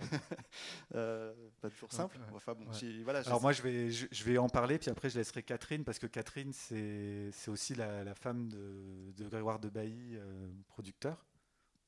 [0.95, 2.19] euh, pas toujours simple.
[2.35, 2.65] Enfin, bon,
[3.05, 5.99] voilà, Alors moi, je vais, je, vais en parler, puis après, je laisserai Catherine, parce
[5.99, 11.27] que Catherine, c'est aussi la, femme de, de, Grégoire de Bailly, euh, producteur.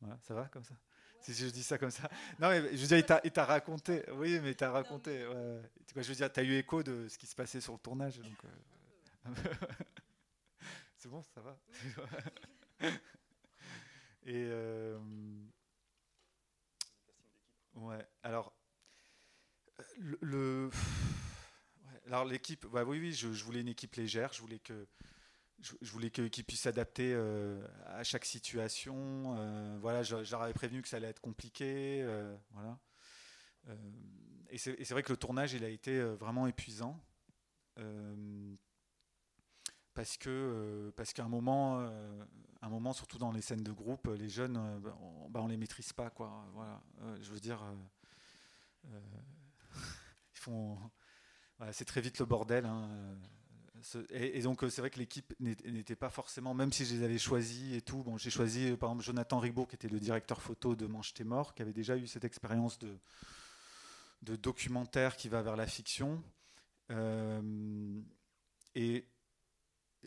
[0.01, 0.75] Voilà, ça va comme ça?
[1.23, 2.11] Si je dis ça comme ça.
[2.39, 4.03] Non, mais je veux dire, il t'a raconté.
[4.15, 5.27] Oui, mais il t'a raconté.
[5.27, 5.61] Ouais.
[5.97, 8.19] Je veux dire, tu as eu écho de ce qui se passait sur le tournage.
[8.19, 9.31] Donc, euh,
[10.97, 11.59] C'est bon, ça va.
[14.25, 14.99] Et euh,
[17.75, 18.53] ouais, alors
[19.99, 20.71] le,
[22.07, 24.87] alors l'équipe, bah oui, oui, je, voulais une équipe légère, je voulais que
[25.63, 29.37] je, voulais que l'équipe puisse s'adapter euh, à chaque situation.
[29.39, 32.05] Euh, voilà, j'aurais prévenu que ça allait être compliqué,
[32.51, 32.79] voilà.
[34.51, 37.01] et c'est vrai que le tournage, il a été vraiment épuisant
[39.95, 42.25] parce que euh, parce qu'à un moment, euh,
[42.63, 45.49] un moment, surtout dans les scènes de groupe, les jeunes, euh, bah, on, bah, on,
[45.49, 46.47] les maîtrise pas, quoi.
[46.55, 46.81] Voilà,
[47.21, 47.63] je veux dire,
[48.85, 50.79] ils font,
[51.73, 52.65] c'est très vite le bordel.
[52.65, 52.89] Hein,
[54.11, 57.75] et, donc c'est vrai que l'équipe n'était pas forcément, même si je les avais choisis
[57.77, 58.03] et tout.
[58.03, 61.25] Bon, j'ai choisi par exemple Jonathan Ribaud, qui était le directeur photo de Manche t'es
[61.25, 66.23] mort, qui avait déjà eu cette expérience de documentaire qui va vers la fiction.
[68.75, 69.05] et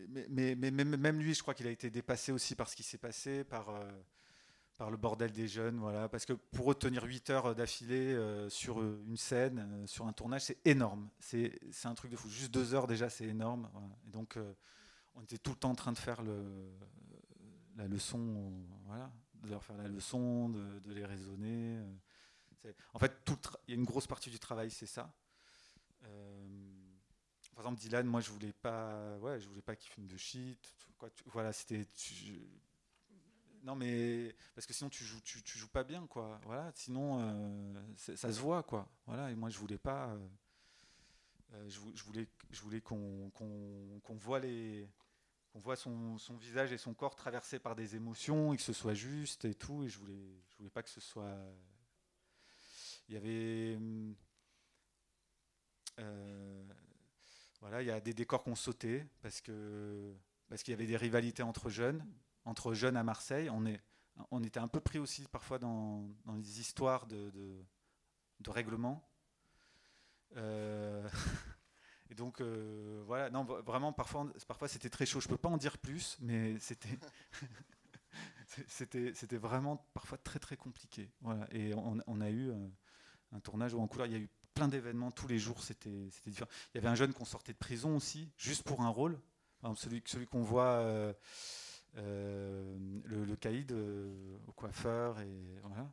[0.07, 3.43] mais, même lui, je crois qu'il a été dépassé aussi par ce qui s'est passé,
[3.43, 3.91] par, euh,
[4.77, 5.77] par le bordel des jeunes.
[5.77, 6.09] Voilà.
[6.09, 10.13] Parce que pour eux, tenir 8 heures d'affilée euh, sur une scène, euh, sur un
[10.13, 11.09] tournage, c'est énorme.
[11.19, 12.29] C'est un truc de fou.
[12.29, 13.69] Juste deux heures déjà, c'est énorme.
[14.07, 14.37] Et donc,
[15.15, 16.21] on était tout le temps en train de faire
[17.75, 18.53] la leçon,
[18.85, 19.11] voilà,
[19.43, 21.79] de leur faire la leçon, de, les raisonner.
[22.93, 23.13] En fait,
[23.67, 25.13] il y a une grosse partie du travail, c'est ça
[27.55, 30.59] par exemple, Dylan, moi, je voulais pas, je voulais pas qu'il filme de shit.
[31.27, 31.87] Voilà, c'était.
[33.65, 36.39] Non, mais parce que sinon tu joues, tu, joues pas bien, quoi.
[36.43, 38.87] Voilà, sinon euh, ça se voit, quoi.
[39.07, 40.09] Voilà, et moi je voulais pas.
[40.09, 40.27] Euh,
[41.53, 43.31] euh, je, voulais, je voulais qu'on
[44.19, 44.87] voit les,
[45.51, 48.71] qu'on voit son, son, visage et son corps traversés par des émotions et que ce
[48.71, 49.83] soit juste et tout.
[49.83, 51.35] Et je voulais, je voulais pas que ce soit.
[53.09, 53.79] Il y avait.
[57.61, 60.13] Voilà, il y a des décors qu'on sautait parce que
[60.49, 62.05] parce qu'il y avait des rivalités entre jeunes,
[62.45, 63.49] entre jeunes à Marseille.
[64.31, 67.31] On était un peu pris aussi parfois dans, dans les histoires de,
[68.39, 69.07] de, règlement.
[70.37, 71.07] Euh,
[72.09, 74.31] et donc euh, voilà, non vraiment parfois
[74.67, 75.19] c'était très chaud.
[75.19, 76.97] Je peux pas en dire plus, mais c'était
[79.37, 81.11] vraiment parfois très très compliqué.
[81.51, 82.53] Et on, a eu
[83.31, 86.09] un tournage où en couleur il y a eu plein d'événements tous les jours, c'était
[86.25, 86.49] différent.
[86.73, 89.19] Il y avait un jeune qu'on sortait de prison aussi, juste pour un rôle.
[89.75, 91.13] celui, qu'on voit, euh,
[91.97, 95.91] euh, le, caïd au coiffeur, et voilà.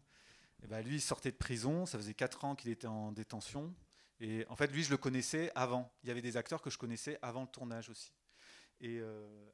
[0.63, 3.75] Et ben lui, il sortait de prison, ça faisait 4 ans qu'il était en détention.
[4.21, 5.93] Et en fait, lui, je le connaissais avant.
[6.05, 8.13] Il y avait des acteurs que je connaissais avant le tournage aussi.
[8.81, 9.01] Et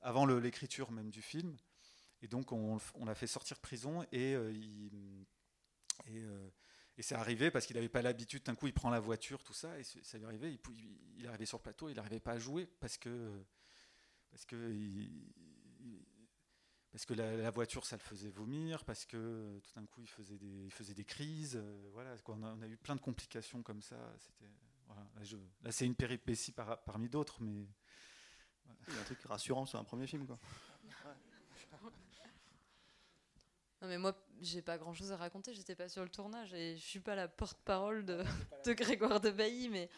[0.02, 1.56] avant l'écriture même du film.
[2.20, 4.36] Et donc, on, on l'a fait sortir de prison et
[6.98, 9.52] et c'est arrivé parce qu'il n'avait pas l'habitude, d'un coup il prend la voiture, tout
[9.52, 10.58] ça, et ça lui arrivait,
[11.16, 13.30] il, arrivé sur le plateau, il n'arrivait pas à jouer parce que,
[14.32, 14.56] parce que,
[16.90, 20.38] parce que la, voiture ça le faisait vomir, parce que tout d'un coup il faisait
[20.38, 23.62] des, il faisait des crises, euh, voilà, on a, on, a, eu plein de complications
[23.62, 23.96] comme ça.
[24.18, 24.50] C'était,
[24.86, 25.02] voilà,
[25.62, 27.66] là, c'est une péripétie parmi d'autres, mais.
[28.86, 30.38] Il y a un truc rassurant sur un premier film, quoi.
[33.80, 36.76] Non mais moi j'ai pas grand chose à raconter, j'étais pas sur le tournage et
[36.76, 38.24] je suis pas la porte-parole de,
[38.66, 39.88] de, Grégoire de Bailly, mais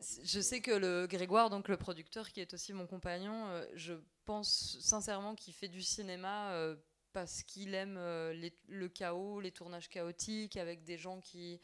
[0.00, 3.94] je sais que le Grégoire, donc le producteur qui est aussi mon compagnon, euh, je
[4.24, 6.76] pense sincèrement qu'il fait du cinéma euh,
[7.12, 11.60] parce qu'il aime euh, le chaos, les tournages chaotiques avec des gens qui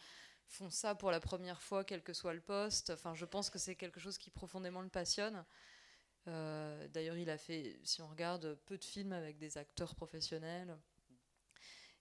[0.49, 2.91] font ça pour la première fois, quel que soit le poste.
[2.91, 5.45] Enfin, je pense que c'est quelque chose qui profondément le passionne.
[6.27, 10.75] D'ailleurs, il a fait, si on regarde, peu de films avec des acteurs professionnels.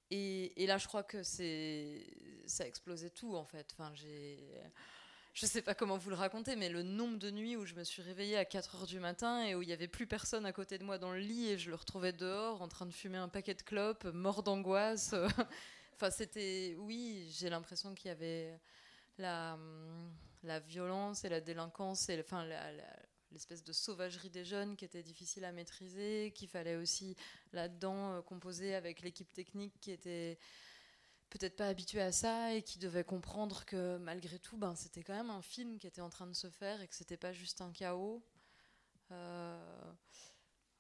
[0.10, 3.68] Et, là, je crois que ça a explosé tout en fait.
[3.74, 4.64] Enfin, j'ai
[5.34, 7.84] je sais pas comment vous le raconter, mais le nombre de nuits où je me
[7.84, 10.54] suis réveillée à 4 heures du matin et où il y avait plus personne à
[10.54, 13.18] côté de moi dans le lit et je le retrouvais dehors en train de fumer
[13.18, 15.14] un paquet de clopes, mort d'angoisse.
[15.96, 18.60] enfin, c'était, oui, j'ai l'impression qu'il y avait
[19.18, 19.58] la,
[20.44, 22.46] la violence et la délinquance et enfin
[23.32, 27.16] l'espèce de sauvagerie des jeunes qui était difficile à maîtriser, qu'il fallait aussi
[27.54, 30.38] là-dedans euh, composer avec l'équipe technique qui était
[31.34, 35.16] peut-être pas habituée à ça et qui devait comprendre que malgré tout, ben, c'était quand
[35.16, 37.62] même un film qui était en train de se faire et que c'était pas juste
[37.62, 38.24] un chaos.
[39.12, 39.94] Euh,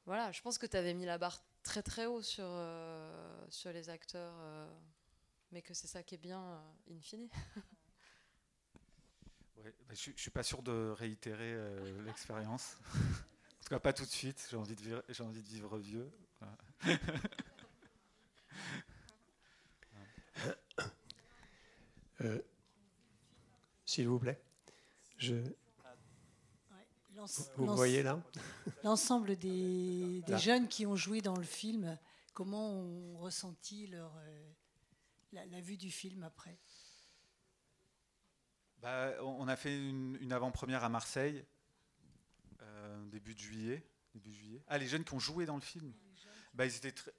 [0.05, 3.73] voilà, je pense que tu avais mis la barre très très haut sur, euh, sur
[3.73, 4.35] les acteurs,
[5.51, 7.29] mais que c'est ça qui est bien in fine.
[9.63, 12.75] Bah, je ne suis pas sûr de réitérer euh, l'expérience.
[12.95, 14.45] en tout cas, pas tout de suite.
[14.49, 16.11] J'ai envie, de vivre, envie de vivre vieux.
[22.23, 22.41] Euh,
[23.85, 24.41] s'il vous plaît.
[25.17, 25.35] Je...
[27.57, 28.21] vous, voyez là
[28.83, 31.97] L'ensemble des, jeunes qui ont joué dans le film,
[32.33, 34.53] comment ont ressenti leur, euh,
[35.31, 36.57] la vue du film après?
[38.83, 41.45] Bah, on a fait une, avant-première à Marseille,
[42.61, 43.87] euh, début de juillet.
[44.13, 44.61] Début juillet.
[44.67, 45.93] Ah, les jeunes qui ont joué dans le film
[46.53, 46.65] bah,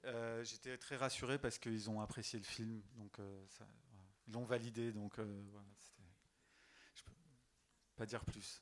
[0.05, 3.45] euh, J'étais très rassuré parce qu'ils ont apprécié le film, donc euh,
[4.27, 5.67] l'ont validé, donc voilà,
[6.93, 7.11] je peux
[7.95, 8.61] pas dire plus.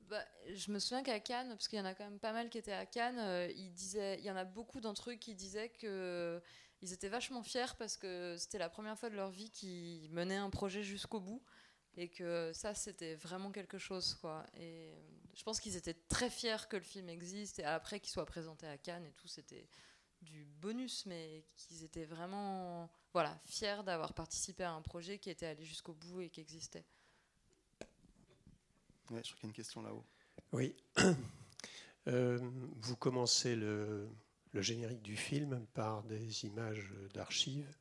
[0.00, 2.50] Bah, je me souviens qu'à Cannes, parce qu'il y en a quand même pas mal
[2.50, 6.42] qui étaient à Cannes, il y en a beaucoup d'entre eux qui disaient que
[6.82, 10.36] ils étaient vachement fiers parce que c'était la première fois de leur vie qu'ils menaient
[10.36, 11.42] un projet jusqu'au bout
[11.96, 14.94] et que ça c'était vraiment quelque chose quoi et
[15.34, 18.66] je pense qu'ils étaient très fiers que le film existe et après qu'il soit présenté
[18.66, 19.68] à Cannes et tout c'était
[20.22, 25.46] du bonus mais qu'ils étaient vraiment voilà fiers d'avoir participé à un projet qui était
[25.46, 26.84] allé jusqu'au bout et qui existait
[29.10, 30.04] ouais, je crois qu'il y a une question là-haut
[30.52, 30.74] oui
[32.08, 32.38] euh,
[32.76, 34.08] vous commencez le,
[34.52, 37.74] le générique du film par des images d'archives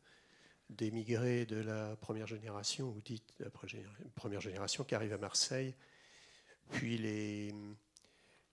[0.70, 5.74] d'émigrés de la première génération, ou dites la première génération, qui arrivent à Marseille.
[6.72, 7.54] Puis les,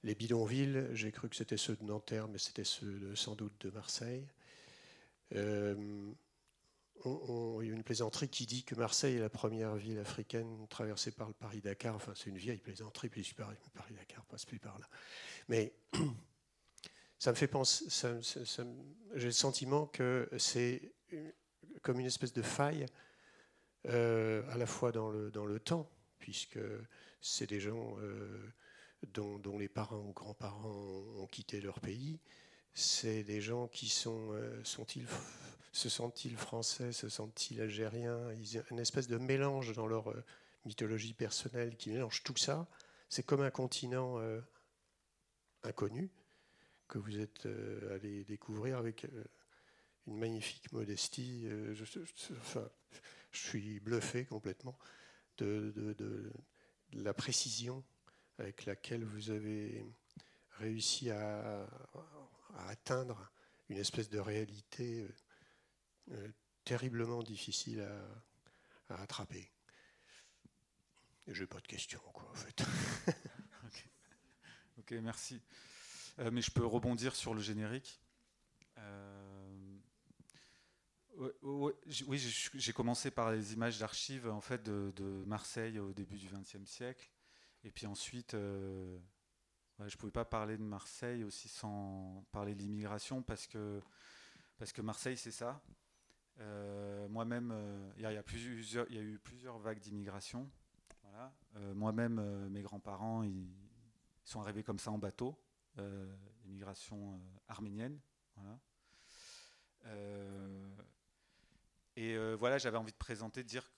[0.02, 3.70] les bidonvilles, j'ai cru que c'était ceux de Nanterre, mais c'était ceux sans doute de
[3.70, 4.26] Marseille.
[5.35, 6.12] Euh,
[7.04, 11.12] il y a une plaisanterie qui dit que Marseille est la première ville africaine traversée
[11.12, 11.94] par le Paris-Dakar.
[11.94, 14.88] Enfin, c'est une vieille plaisanterie, puis Paris-Dakar passe plus par là.
[15.48, 15.72] Mais
[17.18, 17.87] ça me fait penser,
[19.14, 20.92] j'ai le sentiment que c'est
[21.82, 22.87] comme une espèce de faille,
[23.87, 26.59] euh, à la fois dans le, dans le temps, puisque
[27.20, 28.53] c'est des gens euh,
[29.12, 30.70] dont, les parents ou grands-parents
[31.16, 32.20] ont quitté leur pays.
[32.74, 34.62] C'est des gens qui sont, euh,
[35.72, 38.32] se sentent-ils français, se sentent-ils algériens?
[38.32, 40.12] Ils ont une espèce de mélange dans leur
[40.64, 42.68] mythologie personnelle qui mélange tout ça.
[43.09, 44.18] C'est comme un continent
[45.62, 46.11] inconnu
[46.88, 47.47] que vous êtes
[47.90, 49.07] allé découvrir avec
[50.07, 51.42] une magnifique modestie.
[51.47, 51.84] Euh, je,
[53.32, 54.78] suis bluffé complètement
[55.38, 56.32] de,
[56.92, 57.84] la précision
[58.39, 59.87] avec laquelle vous avez
[60.59, 61.66] réussi à,
[62.68, 63.30] atteindre
[63.68, 65.09] une espèce de réalité euh,
[66.12, 66.28] euh,
[66.64, 67.87] terriblement difficile
[68.89, 69.51] à, attraper.
[71.26, 72.62] J'ai pas de questions, quoi, en fait.
[74.78, 75.43] ok, merci.
[76.20, 78.01] Euh, mais je peux rebondir sur le générique.
[81.43, 82.18] Oui,
[82.55, 87.11] j'ai commencé par les images d'archives en fait de, Marseille au début du XXe siècle,
[87.66, 88.98] et puis ensuite, euh,
[89.80, 93.82] je ne pouvais pas parler de Marseille aussi sans parler de l'immigration parce que
[94.58, 95.60] parce que Marseille c'est ça.
[97.08, 97.54] Moi-même,
[97.96, 100.50] il y, a plusieurs, il y a eu plusieurs vagues d'immigration.
[101.74, 103.48] Moi-même, mes grands-parents, ils
[104.24, 105.38] sont arrivés comme ça en bateau
[105.78, 106.06] euh,
[106.46, 108.00] immigration euh, arménienne.
[109.84, 110.76] Euh,
[111.96, 113.70] et voilà, j'avais envie de présenter, de dire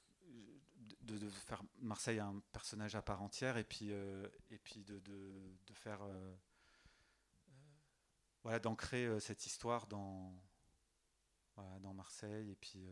[1.08, 6.00] de, faire Marseille un personnage à part entière et puis, et puis de, de faire.
[8.42, 10.34] voilà, d'ancrer cette histoire dans,
[11.56, 12.50] dans Marseille.
[12.50, 12.86] Et puis,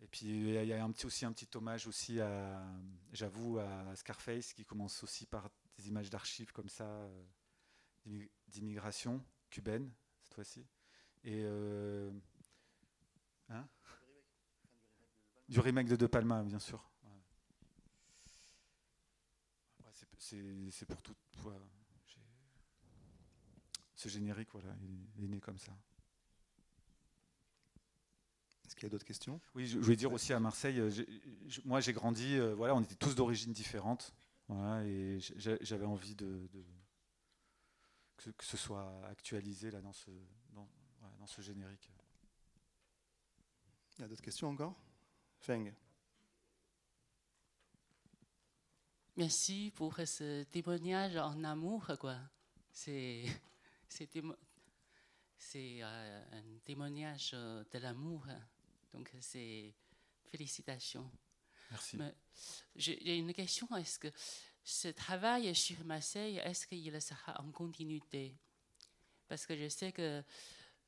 [0.00, 2.62] et puis il y a un petit, aussi un petit hommage aussi à,
[3.12, 7.08] j'avoue, à Scarface qui commence aussi par des images d'archives comme ça
[8.48, 9.90] d'immigration cubaine,
[10.22, 10.66] cette fois-ci.
[11.24, 11.42] Et.
[11.44, 12.10] Euh,
[13.48, 13.66] hein?
[15.48, 16.84] Du remake de De Palma, bien sûr.
[20.70, 21.14] c'est pour tout.
[23.94, 24.74] ce générique, voilà,
[25.16, 25.72] il, est né comme ça.
[28.66, 29.40] Est-ce qu'il y a d'autres questions?
[29.54, 30.90] Oui, je, voulais dire aussi à Marseille, euh,
[31.64, 34.12] moi j'ai grandi, euh, voilà, on était tous d'origines différentes,
[34.48, 36.48] voilà, et j'avais envie de,
[38.16, 40.10] que, ce soit actualisé là dans ce,
[40.52, 40.68] dans,
[41.18, 41.90] dans ce générique.
[43.96, 44.74] Il y a d'autres questions encore?
[45.44, 45.70] Feng.
[49.16, 51.86] Merci pour ce témoignage en amour.
[52.00, 52.16] quoi.
[52.72, 53.26] C'est,
[53.86, 54.08] c'est,
[55.36, 58.26] c'est euh, un témoignage de l'amour.
[58.94, 59.74] Donc, c'est
[60.24, 61.10] félicitations.
[61.70, 61.98] Merci.
[62.74, 63.68] j'ai une question.
[63.76, 64.08] Est-ce que
[64.62, 68.34] ce travail sur Marseille, est-ce qu'il sera en continuité?
[69.28, 70.24] Parce que je sais que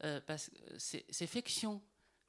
[0.02, 0.20] euh,
[0.78, 1.82] c'est fiction,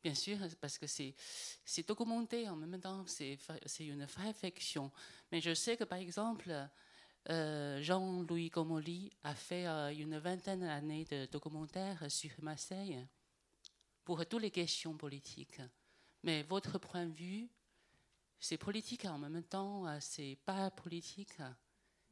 [0.08, 3.38] bien sûr, parce que c'est documenté en même temps, c'est
[3.82, 4.90] une fiction.
[5.34, 6.50] Mais je sais que, par exemple,
[7.30, 13.06] euh, Jean-Louis Comolli a fait euh, une vingtaine d'années de documentaires sur Marseille
[14.06, 15.60] pour toutes les questions politiques.
[16.24, 17.50] Mais votre point de vue
[18.40, 21.36] c'est politique en même temps, euh, c'est pas politique.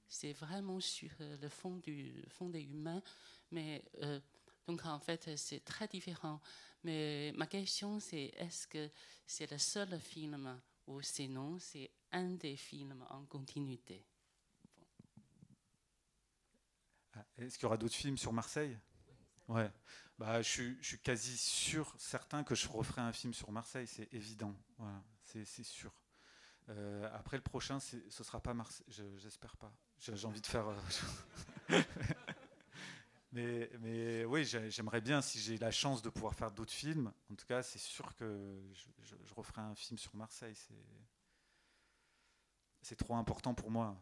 [0.05, 3.01] C'est vraiment sur le fond, du, fond des humains.
[3.51, 3.85] Mais
[4.67, 6.41] donc en fait, c'est très différent.
[6.83, 8.89] Mais ma question, c'est est-ce que
[9.25, 14.05] c'est le seul film ou sinon c'est un des films en continuité?
[17.13, 18.77] Ah, Est-ce qu'il y aura d'autres films sur Marseille?
[19.47, 19.71] Ouais.
[20.17, 23.87] Bah, je, suis, je suis quasi sûr, certain que je referai un film sur Marseille,
[23.87, 24.55] c'est évident.
[24.77, 25.91] Voilà, c'est sûr.
[26.69, 28.85] Euh, après, le prochain, ce sera pas Marseille.
[29.17, 29.71] J'espère pas.
[29.99, 30.67] J'ai envie de faire.
[30.67, 31.81] Euh,
[33.35, 37.45] mais, oui, j'aimerais bien, si j'ai la chance de pouvoir faire d'autres films, en tout
[37.45, 38.57] cas, c'est sûr que
[39.03, 40.55] je, referai un film sur Marseille.
[42.81, 43.97] C'est trop important pour moi.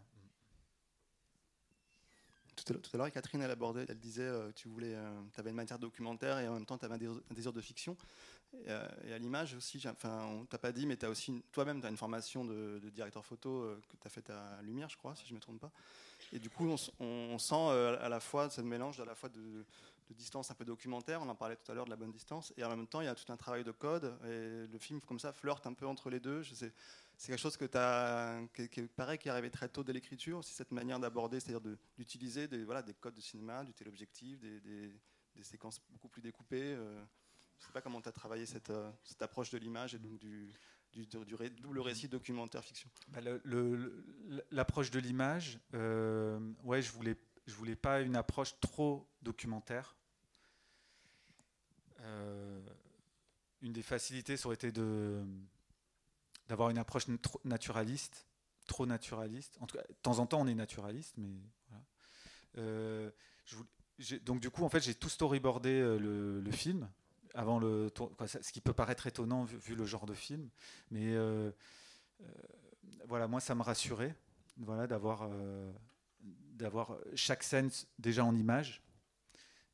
[2.55, 4.95] Tout à l'heure, Catherine, elle abordait, elle disait euh, tu voulais,
[5.33, 7.97] tu avais une matière documentaire et en même temps, tu avais un désir de fiction.
[8.67, 11.87] Euh, et à, l'image aussi, enfin, on t'a pas dit, mais as aussi, toi-même, tu
[11.87, 15.15] as une formation de, directeur photo euh, que tu as faite à Lumière, je crois,
[15.15, 15.71] si je ne me trompe pas.
[16.33, 16.67] Et du coup,
[16.99, 19.65] on, sent euh, à la fois ce mélange à la fois de,
[20.09, 22.63] distance un peu documentaire, on en parlait tout à l'heure de la bonne distance, et
[22.63, 25.19] en même temps, il y a tout un travail de code, et le film, comme
[25.19, 26.43] ça, flirte un peu entre les deux.
[26.43, 26.71] C'est
[27.25, 30.71] quelque chose que as, qui, paraît qui est arrivé très tôt dès l'écriture, aussi cette
[30.71, 32.65] manière d'aborder, c'est-à-dire d'utiliser des,
[32.99, 34.91] codes de cinéma, du téléobjectif, des,
[35.41, 36.75] séquences beaucoup plus découpées.
[37.63, 39.99] Je ne sais pas comment tu as travaillé cette, euh, cette approche de l'image et
[39.99, 40.51] donc du,
[40.93, 42.89] du, récit documentaire fiction.
[43.09, 43.19] Bah,
[44.51, 47.17] l'approche de l'image, euh, ouais, je voulais,
[47.47, 49.95] je voulais pas une approche trop documentaire.
[52.01, 52.61] Euh,
[53.61, 54.71] une des facilités, ça aurait été
[56.47, 57.05] d'avoir une approche
[57.43, 58.27] naturaliste,
[58.67, 59.57] trop naturaliste.
[59.61, 61.29] En tout cas, de temps en temps, on est naturaliste, mais
[61.69, 63.11] voilà.
[63.45, 63.57] je
[64.23, 66.89] donc du coup, en fait, j'ai tout storyboardé le film
[67.33, 67.91] avant le
[68.25, 70.49] ce qui peut paraître étonnant vu, le genre de film,
[70.91, 71.51] mais euh,
[72.21, 72.25] euh,
[73.07, 74.15] voilà, moi ça me rassurait,
[74.57, 75.71] voilà, d'avoir euh,
[76.21, 77.69] d'avoir chaque scène
[77.99, 78.81] déjà en image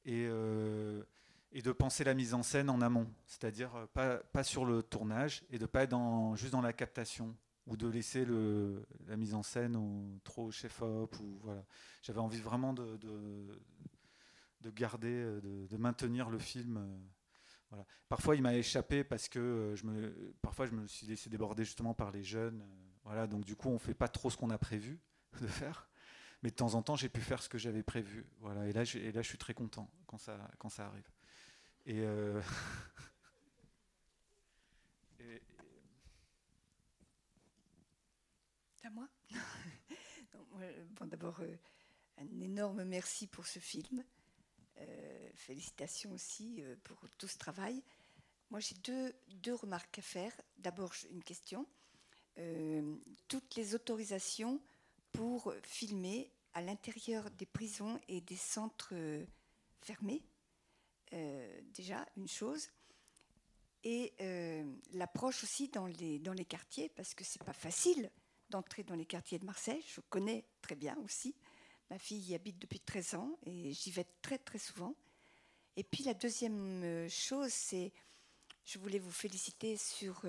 [0.05, 0.28] et
[1.51, 5.43] et de penser la mise en scène en amont, c'est-à-dire pas, pas sur le tournage
[5.49, 7.36] et de pas être dans, juste dans la captation
[7.66, 11.64] ou de laisser le, la mise en scène au, trop au chef-op voilà.
[12.03, 13.60] J'avais envie vraiment de, de,
[14.62, 16.88] de garder, de, de, maintenir le film
[18.07, 21.63] Parfois, il m'a échappé parce que euh, je me, parfois, je me suis laissé déborder
[21.63, 22.61] justement par les jeunes.
[22.61, 22.65] Euh,
[23.03, 24.99] Voilà, donc du coup, on fait pas trop ce qu'on a prévu
[25.41, 25.89] de faire.
[26.43, 28.26] Mais de temps en temps, j'ai pu faire ce que j'avais prévu.
[28.39, 31.09] Voilà, et là, et là, je suis très content quand ça, quand ça arrive.
[31.86, 32.41] Et, euh,
[38.86, 39.07] à moi
[40.99, 41.41] Bon, d'abord,
[42.17, 44.03] un énorme merci pour ce film.
[44.80, 47.84] Euh, félicitations aussi pour tout ce travail.
[48.49, 50.34] Moi, j'ai deux, deux, remarques à faire.
[50.57, 51.65] D'abord, une question.
[53.27, 54.61] toutes les autorisations
[55.11, 59.25] pour filmer à l'intérieur des prisons et des centres euh,
[59.82, 60.23] fermés.
[61.13, 62.69] Euh, déjà, une chose.
[63.84, 64.63] Et euh,
[64.93, 68.11] l'approche aussi dans les, dans les quartiers, parce que c'est pas facile
[68.49, 69.84] d'entrer dans les quartiers de Marseille.
[69.88, 71.36] Je connais très bien aussi.
[71.89, 74.95] Ma fille y habite depuis 13 ans et j'y vais très très souvent.
[75.75, 77.91] Et puis la deuxième chose, c'est,
[78.65, 80.23] je voulais vous féliciter sur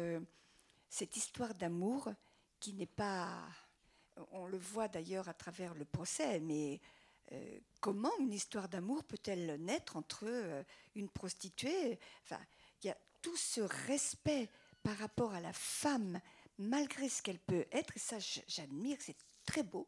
[0.88, 2.08] cette histoire d'amour
[2.61, 3.46] qui n'est pas
[4.32, 6.80] on le voit d'ailleurs à travers le procès, mais
[7.32, 10.62] euh, comment une histoire d'amour peut-elle naître entre euh,
[10.94, 11.98] une prostituée?
[12.24, 12.40] Enfin,
[12.82, 14.48] il y a tout ce respect
[14.82, 16.20] par rapport à la femme,
[16.58, 19.86] malgré ce qu'elle peut être, et ça j'admire, c'est très beau,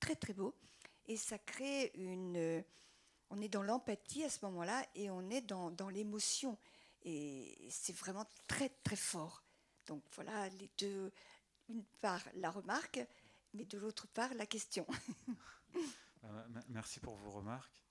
[0.00, 0.54] très très beau,
[1.06, 2.36] et ça crée une...
[2.36, 2.62] Euh,
[3.30, 6.58] on est dans l'empathie à ce moment-là, et on est dans, dans l'émotion,
[7.02, 9.42] et c'est vraiment très très fort.
[9.86, 11.10] Donc voilà les deux,
[11.68, 13.00] une part la remarque,
[13.54, 14.86] mais de l'autre part, la question.
[16.22, 17.84] Euh, merci pour vos remarques.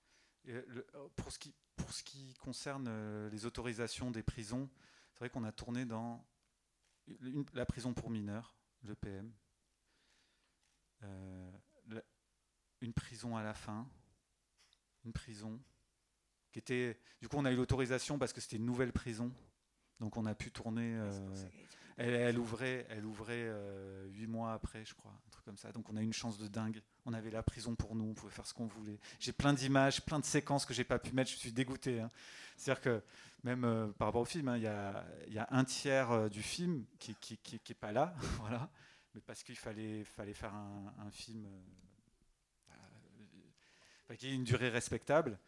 [0.48, 0.82] Euh,
[1.14, 4.68] pour, ce qui, pour ce qui concerne euh, les autorisations des prisons,
[5.12, 6.26] c'est vrai qu'on a tourné dans
[7.52, 9.32] la prison pour mineurs, le PM,
[12.84, 13.86] une prison à la fin,
[15.04, 15.58] une prison
[16.52, 16.98] qui était.
[17.20, 19.32] Du coup, on a eu l'autorisation parce que c'était une nouvelle prison,
[20.00, 20.98] donc on a pu tourner.
[21.96, 23.50] Elle, ouvrait, elle ouvrait
[24.08, 25.14] huit mois après, je crois
[25.44, 25.70] comme ça.
[25.72, 26.82] Donc on a une chance de dingue.
[27.04, 28.98] On avait la prison pour nous, on pouvait faire ce qu'on voulait.
[29.20, 31.30] J'ai plein d'images, plein de séquences que j'ai pas pu mettre.
[31.30, 32.00] Je suis dégoûté.
[32.00, 32.08] Hein.
[32.56, 33.02] C'est-à-dire que
[33.42, 34.66] même euh, par rapport au film, hein, il y,
[35.38, 38.70] a, un tiers euh, du film qui, qui, qui, pas là, voilà.
[39.14, 41.46] Mais parce qu'il fallait, fallait faire un, film
[44.10, 45.38] euh, qui ait une durée respectable.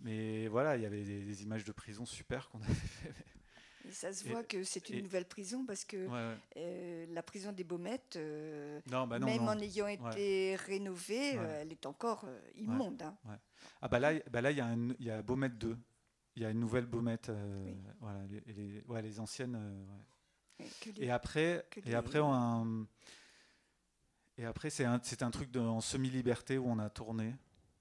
[0.00, 3.14] Mais voilà, il y avait des, des images de prison super qu'on avait fait
[3.92, 6.08] ça se voit que c'est une nouvelle prison parce que
[6.56, 11.86] euh, la prison des Baumettes, euh, bah même en ayant été rénovée, euh, elle est
[11.86, 12.26] encore
[12.56, 13.02] immonde.
[13.02, 13.16] Hein.
[13.82, 15.76] Ah bah là, bah là il y, a y a Baumette 2.
[16.36, 17.30] Il y a une nouvelle Baumette.
[18.00, 19.86] voilà, les, les, les anciennes.
[20.98, 22.86] et après, et après, on
[24.38, 27.34] et après c'est un, un truc de, en semi-liberté où on a tourné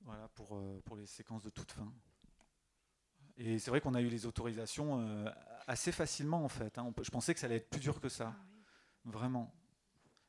[0.09, 1.93] voilà, pour, pour les séquences de toute fin.
[3.37, 5.29] Et c'est vrai qu'on a eu les autorisations euh,
[5.65, 6.77] assez facilement en fait.
[6.77, 6.91] Hein.
[7.01, 8.45] Je pensais que ça allait être plus dur que ça, ah
[9.05, 9.53] vraiment.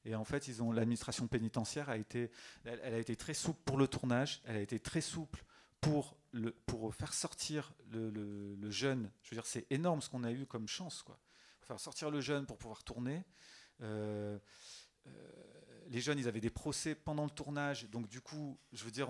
[0.04, 2.30] Et en fait, ils ont l'administration pénitentiaire a été,
[2.64, 4.42] elle, a été très souple pour le tournage.
[4.44, 5.44] Elle a été très souple
[5.80, 9.10] pour le, pour faire sortir le, jeune.
[9.22, 11.18] Je veux dire, c'est énorme ce qu'on a eu comme chance, quoi.
[11.62, 13.24] Faire sortir le jeune pour pouvoir tourner.
[13.80, 14.38] Euh,
[15.06, 15.10] euh,
[15.90, 19.08] les jeunes, ils avaient des procès pendant le tournage, donc du coup, je veux dire,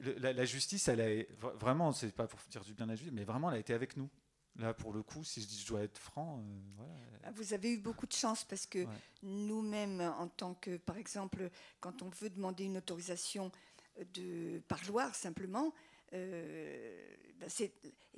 [0.00, 1.24] la, justice, elle a
[1.56, 3.74] vraiment, c'est pas pour dire du bien de la justice, mais vraiment, elle a été
[3.74, 4.08] avec nous.
[4.56, 6.42] Là, pour le coup, si je, dis, je dois être franc,
[6.80, 6.84] euh,
[7.24, 8.84] ah, Vous avez eu beaucoup de chance parce que
[9.22, 11.50] nous-mêmes, en tant que, par exemple,
[11.80, 13.52] quand on veut demander une autorisation
[14.14, 15.72] de parloir simplement,
[16.14, 17.48] euh, ben,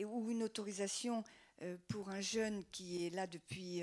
[0.06, 1.22] ou une autorisation
[1.60, 3.82] euh, pour un jeune qui est là depuis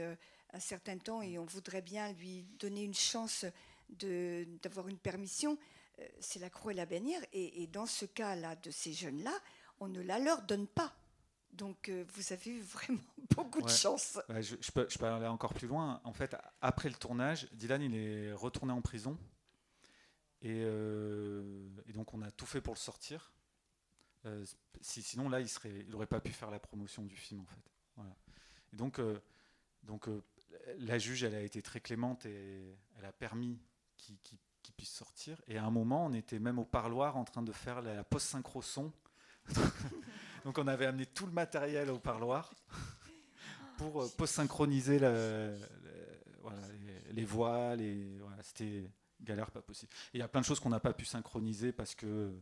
[0.54, 3.46] un certain temps et on voudrait bien lui donner une chance
[3.90, 5.58] d'avoir une permission,
[6.00, 7.22] euh, c'est la croix et la bannière.
[7.34, 9.34] Et, dans ce cas-là, de ces jeunes-là,
[9.80, 10.94] on ne la leur donne pas.
[11.52, 13.00] Donc euh, vous avez eu vraiment
[13.36, 14.20] beaucoup de chance.
[14.30, 16.00] je, peux, je, peux, aller encore plus loin.
[16.04, 19.18] En fait, après le tournage, Dylan il est retourné en prison.
[20.42, 23.34] Et, euh, donc on a tout fait pour le sortir.
[24.82, 27.72] si, sinon là, il n'aurait pas pu faire la promotion du film en fait.
[27.96, 28.16] Voilà.
[28.72, 29.02] Et donc,
[29.84, 30.08] donc
[30.80, 33.60] la juge, elle a été très clémente et elle a permis
[33.98, 35.42] qu'il puisse sortir.
[35.48, 38.62] Et à un moment, on était même au parloir en train de faire la, post-synchro
[38.62, 38.92] son.
[40.46, 42.54] Donc on avait amené tout le matériel au parloir
[43.78, 45.00] pour euh, post-synchroniser
[47.12, 47.76] les, voix.
[48.44, 48.90] C'était
[49.22, 49.92] galère pas possible.
[50.14, 52.34] il y a plein de choses qu'on n'a pas pu synchroniser parce que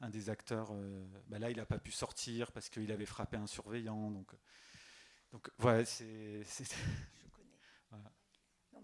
[0.00, 3.36] un des acteurs, euh, bah là, il n'a pas pu sortir parce qu'il avait frappé
[3.36, 4.10] un surveillant.
[4.10, 4.32] Donc
[5.58, 6.44] voilà, c'est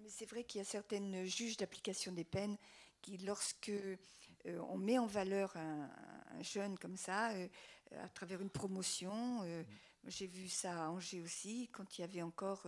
[0.03, 2.57] mais c'est vrai qu'il y a certaines juges d'application des peines
[3.01, 3.97] qui, lorsque euh,
[4.69, 5.89] on met en valeur un,
[6.43, 7.49] jeune comme ça, euh,
[8.03, 9.63] à travers une promotion, euh,
[10.07, 12.67] j'ai vu ça à Angers aussi, quand il y avait encore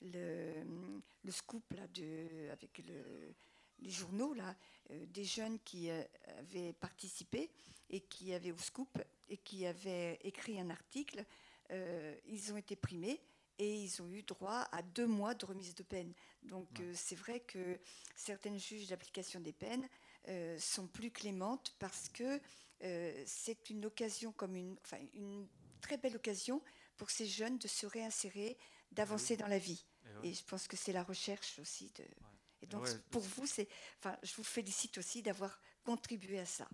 [0.00, 0.64] le,
[1.28, 1.64] scoop
[2.50, 3.34] avec le,
[3.80, 4.56] les journaux, là,
[4.88, 7.50] des jeunes qui avaient participé
[7.90, 11.26] et qui avaient au scoop et qui avaient écrit un article.
[11.70, 13.20] Ils ont été primés
[13.58, 16.12] et ils ont eu droit à deux mois de remise de peine.
[16.44, 17.78] Donc c'est vrai que
[18.16, 19.88] certaines juges d'application des peines
[20.58, 22.40] sont plus clémentes parce que
[23.24, 25.48] c'est une occasion comme une, enfin, une
[25.80, 26.62] très belle occasion
[26.96, 28.56] pour ces jeunes de se réinsérer,
[28.92, 29.84] d'avancer dans la vie.
[30.22, 32.04] Et, je pense que c'est la recherche aussi de.
[32.62, 33.68] Et donc, pour vous, c'est,
[33.98, 36.68] enfin, je vous félicite aussi d'avoir contribué à ça.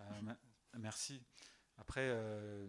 [0.00, 0.34] Euh,
[0.78, 1.22] merci.
[1.76, 2.66] Après, euh,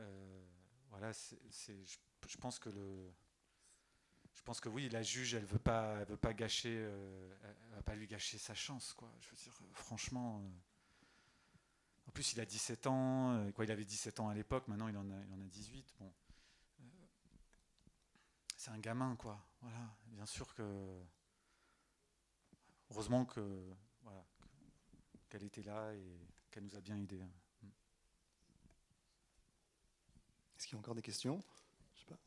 [0.00, 0.46] euh,
[0.88, 1.38] voilà, c'est,
[1.84, 3.12] je, pense que le,
[4.44, 7.94] pense que oui, la juge, elle veut pas, elle veut pas gâcher, elle va pas
[7.94, 9.10] lui gâcher sa chance, quoi.
[9.20, 10.42] Je veux dire, franchement.
[12.06, 14.96] en plus, il a 17 ans, quoi, il avait 17 ans à l'époque, maintenant il
[14.96, 15.94] en a, il en a 18.
[15.98, 16.12] Bon,
[18.64, 19.38] c'est un gamin, quoi.
[19.60, 21.02] Voilà, bien sûr que.
[22.90, 24.24] Heureusement que voilà,
[25.28, 26.18] qu'elle était là et
[26.50, 27.22] qu'elle nous a bien aidés.
[27.62, 27.68] Mm.
[30.56, 31.42] Est-ce qu'il y a encore des questions
[31.94, 32.18] Je sais pas.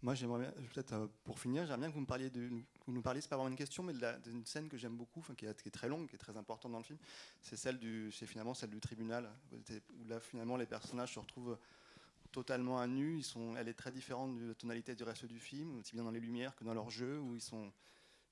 [0.00, 2.48] Moi, j'aimerais peut-être euh, pour finir, j'aimerais bien que vous me parliez de,
[2.86, 3.92] vous nous parliez, c'est pas vraiment une question, mais
[4.24, 6.70] d'une scène que j'aime beaucoup, qui est, qui, est, très longue, qui est très importante
[6.70, 6.98] dans le film.
[7.42, 11.58] C'est celle du, c'est finalement celle du tribunal, où là finalement les personnages se retrouvent
[12.30, 13.18] totalement à nu.
[13.18, 16.04] Ils sont, elle est très différente de la tonalité du reste du film, aussi bien
[16.04, 17.72] dans les lumières que dans leur jeu, où ils sont,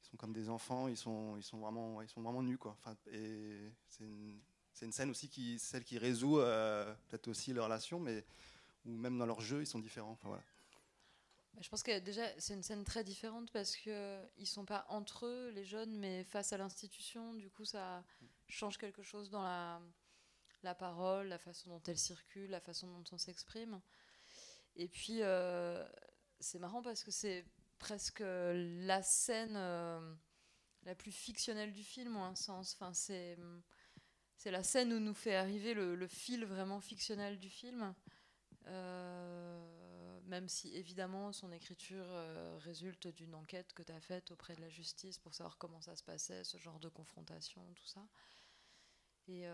[0.04, 2.58] ils sont comme des enfants, ils sont, ils sont, vraiment, ils sont vraiment nus.
[2.58, 2.76] Quoi.
[2.78, 2.96] Enfin,
[3.88, 8.24] c'est une, scène aussi qui, celle qui résout euh, peut-être aussi leur relation, mais
[8.84, 10.12] où même dans leur jeu, ils sont différents.
[10.12, 10.44] Enfin, voilà.
[11.56, 13.92] Bah, je pense que déjà, c'est une scène très différente parce qu'ils
[14.38, 17.32] ne sont pas entre eux, les jeunes, mais face à l'institution.
[17.32, 18.04] Du coup, ça
[18.46, 19.80] change quelque chose dans la,
[20.62, 23.80] la parole, la façon dont elle circule, la façon dont on s'exprime.
[24.74, 25.82] Et puis, euh,
[26.40, 27.46] c'est marrant parce que c'est
[27.78, 30.14] presque la scène euh,
[30.82, 32.74] la plus fictionnelle du film, en un sens.
[32.74, 33.38] Enfin, c'est,
[34.36, 37.94] c'est la scène où nous fait arriver le, fil vraiment fictionnel du film.
[38.66, 39.85] Euh,
[40.26, 42.06] même si évidemment son écriture
[42.58, 45.96] résulte d'une enquête que tu as faite auprès de la justice pour savoir comment ça
[45.96, 48.06] se passait, ce genre de confrontation, tout ça.
[49.28, 49.46] Et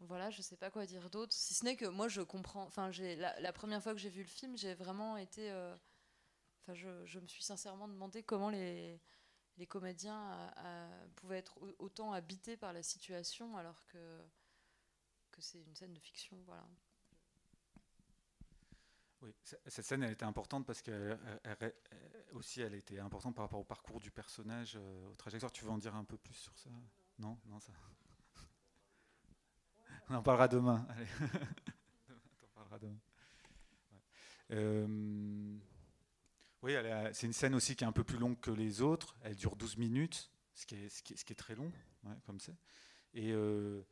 [0.00, 2.62] voilà, je sais pas quoi dire d'autre, si ce n'est que moi je comprends.
[2.64, 5.50] Enfin, j'ai la, première fois que j'ai vu le film, j'ai vraiment été.
[5.50, 5.76] Euh,
[6.62, 9.00] enfin, je, me suis sincèrement demandé comment les,
[9.58, 10.50] les comédiens
[11.16, 14.20] pouvaient être autant habités par la situation alors que,
[15.32, 16.38] que c'est une scène de fiction.
[16.46, 16.66] Voilà.
[19.22, 19.34] Oui,
[19.66, 21.18] cette scène, elle était importante parce que
[22.32, 25.52] aussi, elle était importante par rapport au parcours du personnage, euh, au trajectoire.
[25.52, 26.70] Tu veux en dire un peu plus sur ça?
[27.18, 27.72] Non, non, ça.
[30.08, 30.86] On en parlera demain.
[30.88, 31.06] Allez.
[31.20, 32.98] on en parlera demain.
[34.52, 35.58] Euh,
[36.62, 36.72] oui,
[37.12, 39.16] c'est une scène aussi qui est un peu plus longue que les autres.
[39.22, 41.70] Elle dure 12 minutes, ce qui est, ce qui est, très long,
[42.26, 42.38] comme.
[43.14, 43.82] Et euh,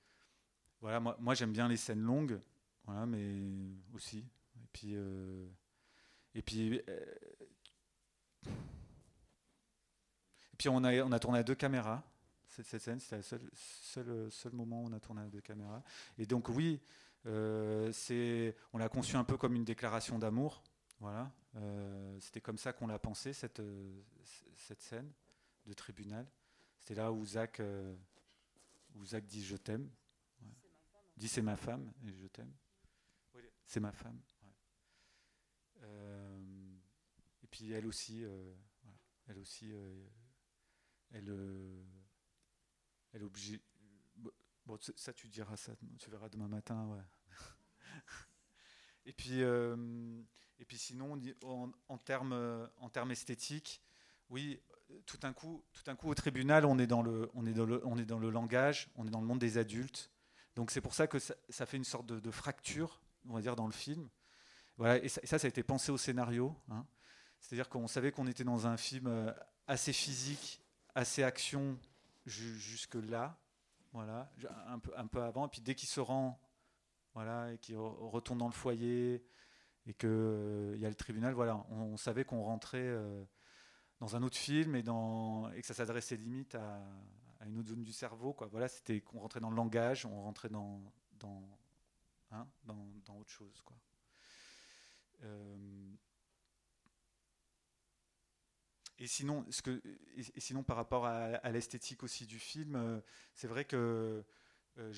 [0.80, 2.40] voilà, moi, moi j'aime bien les scènes longues,
[2.84, 3.42] voilà, mais
[3.94, 4.24] aussi.
[4.68, 5.48] Et puis, euh,
[6.34, 6.82] et puis, et
[10.56, 12.04] puis on, a, on a tourné à deux caméras
[12.62, 13.00] cette, scène.
[13.00, 15.82] C'était le seul, seul, seul, moment où on a tourné avec deux caméras.
[16.18, 16.80] Et donc oui,
[17.26, 20.62] euh, c'est, on l'a conçu un peu comme une déclaration d'amour.
[21.00, 21.30] Voilà.
[21.56, 23.62] Euh, c'était comme ça qu'on l'a pensé, cette,
[24.54, 25.10] cette scène
[25.66, 26.26] de tribunal.
[26.80, 27.94] C'était là où Zach, euh,
[28.94, 29.88] où Zach dit je t'aime.
[31.16, 32.52] Dit c'est ma femme et je t'aime.
[33.66, 34.18] C'est ma femme.
[35.82, 38.24] Et puis elle aussi,
[39.26, 39.72] elle aussi,
[41.12, 41.28] elle,
[43.12, 43.60] elle est obligée.
[44.66, 47.02] Bon, ça, tu diras ça, tu verras demain matin, ouais.
[49.06, 50.22] et puis, euh,
[50.58, 53.82] et puis sinon, en, en termes en termes esthétiques,
[54.28, 54.60] oui,
[55.06, 57.66] tout un coup, tout un coup au tribunal, on est dans le, on est dans
[57.66, 60.10] le, on est dans le langage, on est dans le monde des adultes.
[60.54, 63.66] Donc c'est pour ça que ça, fait une sorte de, fracture, on va dire, dans
[63.66, 64.08] le film.
[64.80, 66.54] Et ça, ça, a été pensé au scénario.
[66.70, 66.86] Hein.
[67.40, 69.32] C'est-à-dire qu'on savait qu'on était dans un film euh,
[69.66, 70.62] assez physique,
[70.94, 71.78] assez action,
[72.26, 73.38] jusque là,
[73.92, 74.30] voilà,
[74.66, 75.46] un peu, avant.
[75.46, 76.40] Et puis dès qu'il se rend,
[77.14, 79.24] voilà, et qu'il retourne dans le foyer,
[79.86, 83.24] et qu'il euh, y a le tribunal, voilà, on, savait qu'on rentrait euh,
[84.00, 86.80] dans un autre film et, que ça s'adressait limite à,
[87.46, 88.34] une autre zone du cerveau.
[88.34, 88.48] Quoi.
[88.48, 90.82] Voilà, c'était qu'on rentrait dans le langage, on rentrait dans,
[92.30, 93.62] hein, dans autre chose.
[93.62, 93.76] Quoi.
[95.24, 95.56] Euh,
[98.98, 99.80] et sinon, ce que,
[100.16, 103.00] et sinon, par rapport à, l'esthétique aussi du film, euh,
[103.34, 104.24] c'est vrai que
[104.78, 104.92] euh,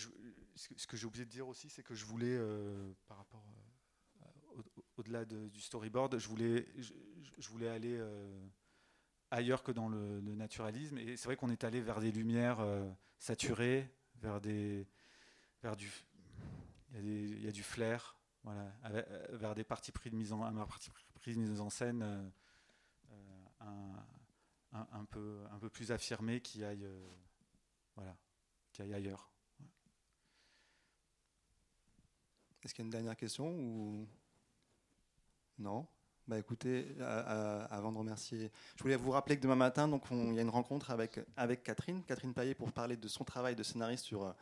[0.55, 2.39] ce que j'ai oublié de dire aussi, c'est que je voulais,
[3.07, 3.45] par rapport
[4.97, 7.99] au-delà du storyboard, je voulais, je, voulais aller
[9.31, 10.99] ailleurs que dans le, naturalisme.
[10.99, 12.67] Et c'est vrai qu'on est allé vers des lumières
[13.19, 14.87] saturées, vers des,
[15.63, 15.91] vers du,
[16.95, 18.73] il y, a du flair, voilà,
[19.31, 22.33] vers des parties pris de mise en, scène
[23.61, 23.93] un,
[24.73, 26.89] un, peu, un peu plus affirmé qui aille,
[27.97, 28.17] voilà,
[28.73, 29.31] qui aille ailleurs.
[32.63, 34.07] Est-ce qu'il y a une dernière question ou
[35.59, 35.87] non?
[36.29, 40.39] Bah écoutez, avant de remercier, je voulais vous rappeler que demain matin, donc il y
[40.39, 44.05] a une rencontre avec, avec Catherine, Catherine Paillet, pour parler de son travail de scénariste
[44.05, 44.33] sur euh,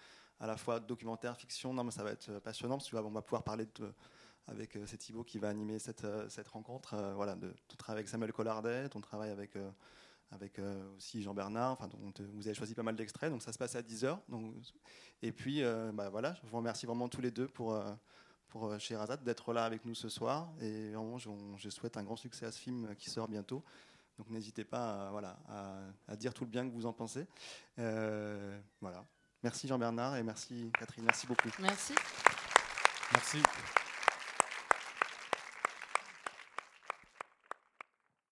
[0.40, 1.72] à la fois documentaire, fiction.
[1.72, 3.66] Non, mais ça va être euh, passionnant parce qu'on va pouvoir parler
[4.46, 6.96] avec euh, qui va animer cette, cette rencontre.
[7.14, 9.56] voilà, de ton travail avec Samuel Collardet, ton travail avec
[10.30, 10.60] avec
[10.96, 11.72] aussi Jean Bernard.
[11.72, 14.18] Enfin, donc, vous avez choisi pas mal d'extraits, donc ça se passe à 10h.
[14.28, 14.54] Donc,
[15.22, 15.62] et puis,
[15.92, 17.78] bah, voilà, je vous remercie vraiment tous les deux pour
[18.48, 20.50] pour euh, Sherazade d'être là avec nous ce soir.
[20.60, 23.62] Et vraiment, je, souhaite un grand succès à ce film qui sort bientôt.
[24.18, 25.38] Donc n'hésitez pas à, voilà,
[26.08, 27.26] à, dire tout le bien que vous en pensez.
[27.78, 29.04] Euh, voilà.
[29.42, 31.04] Merci Jean-Bernard et merci Catherine.
[31.04, 31.48] Merci beaucoup.
[31.60, 31.94] Merci.
[33.12, 33.42] Merci.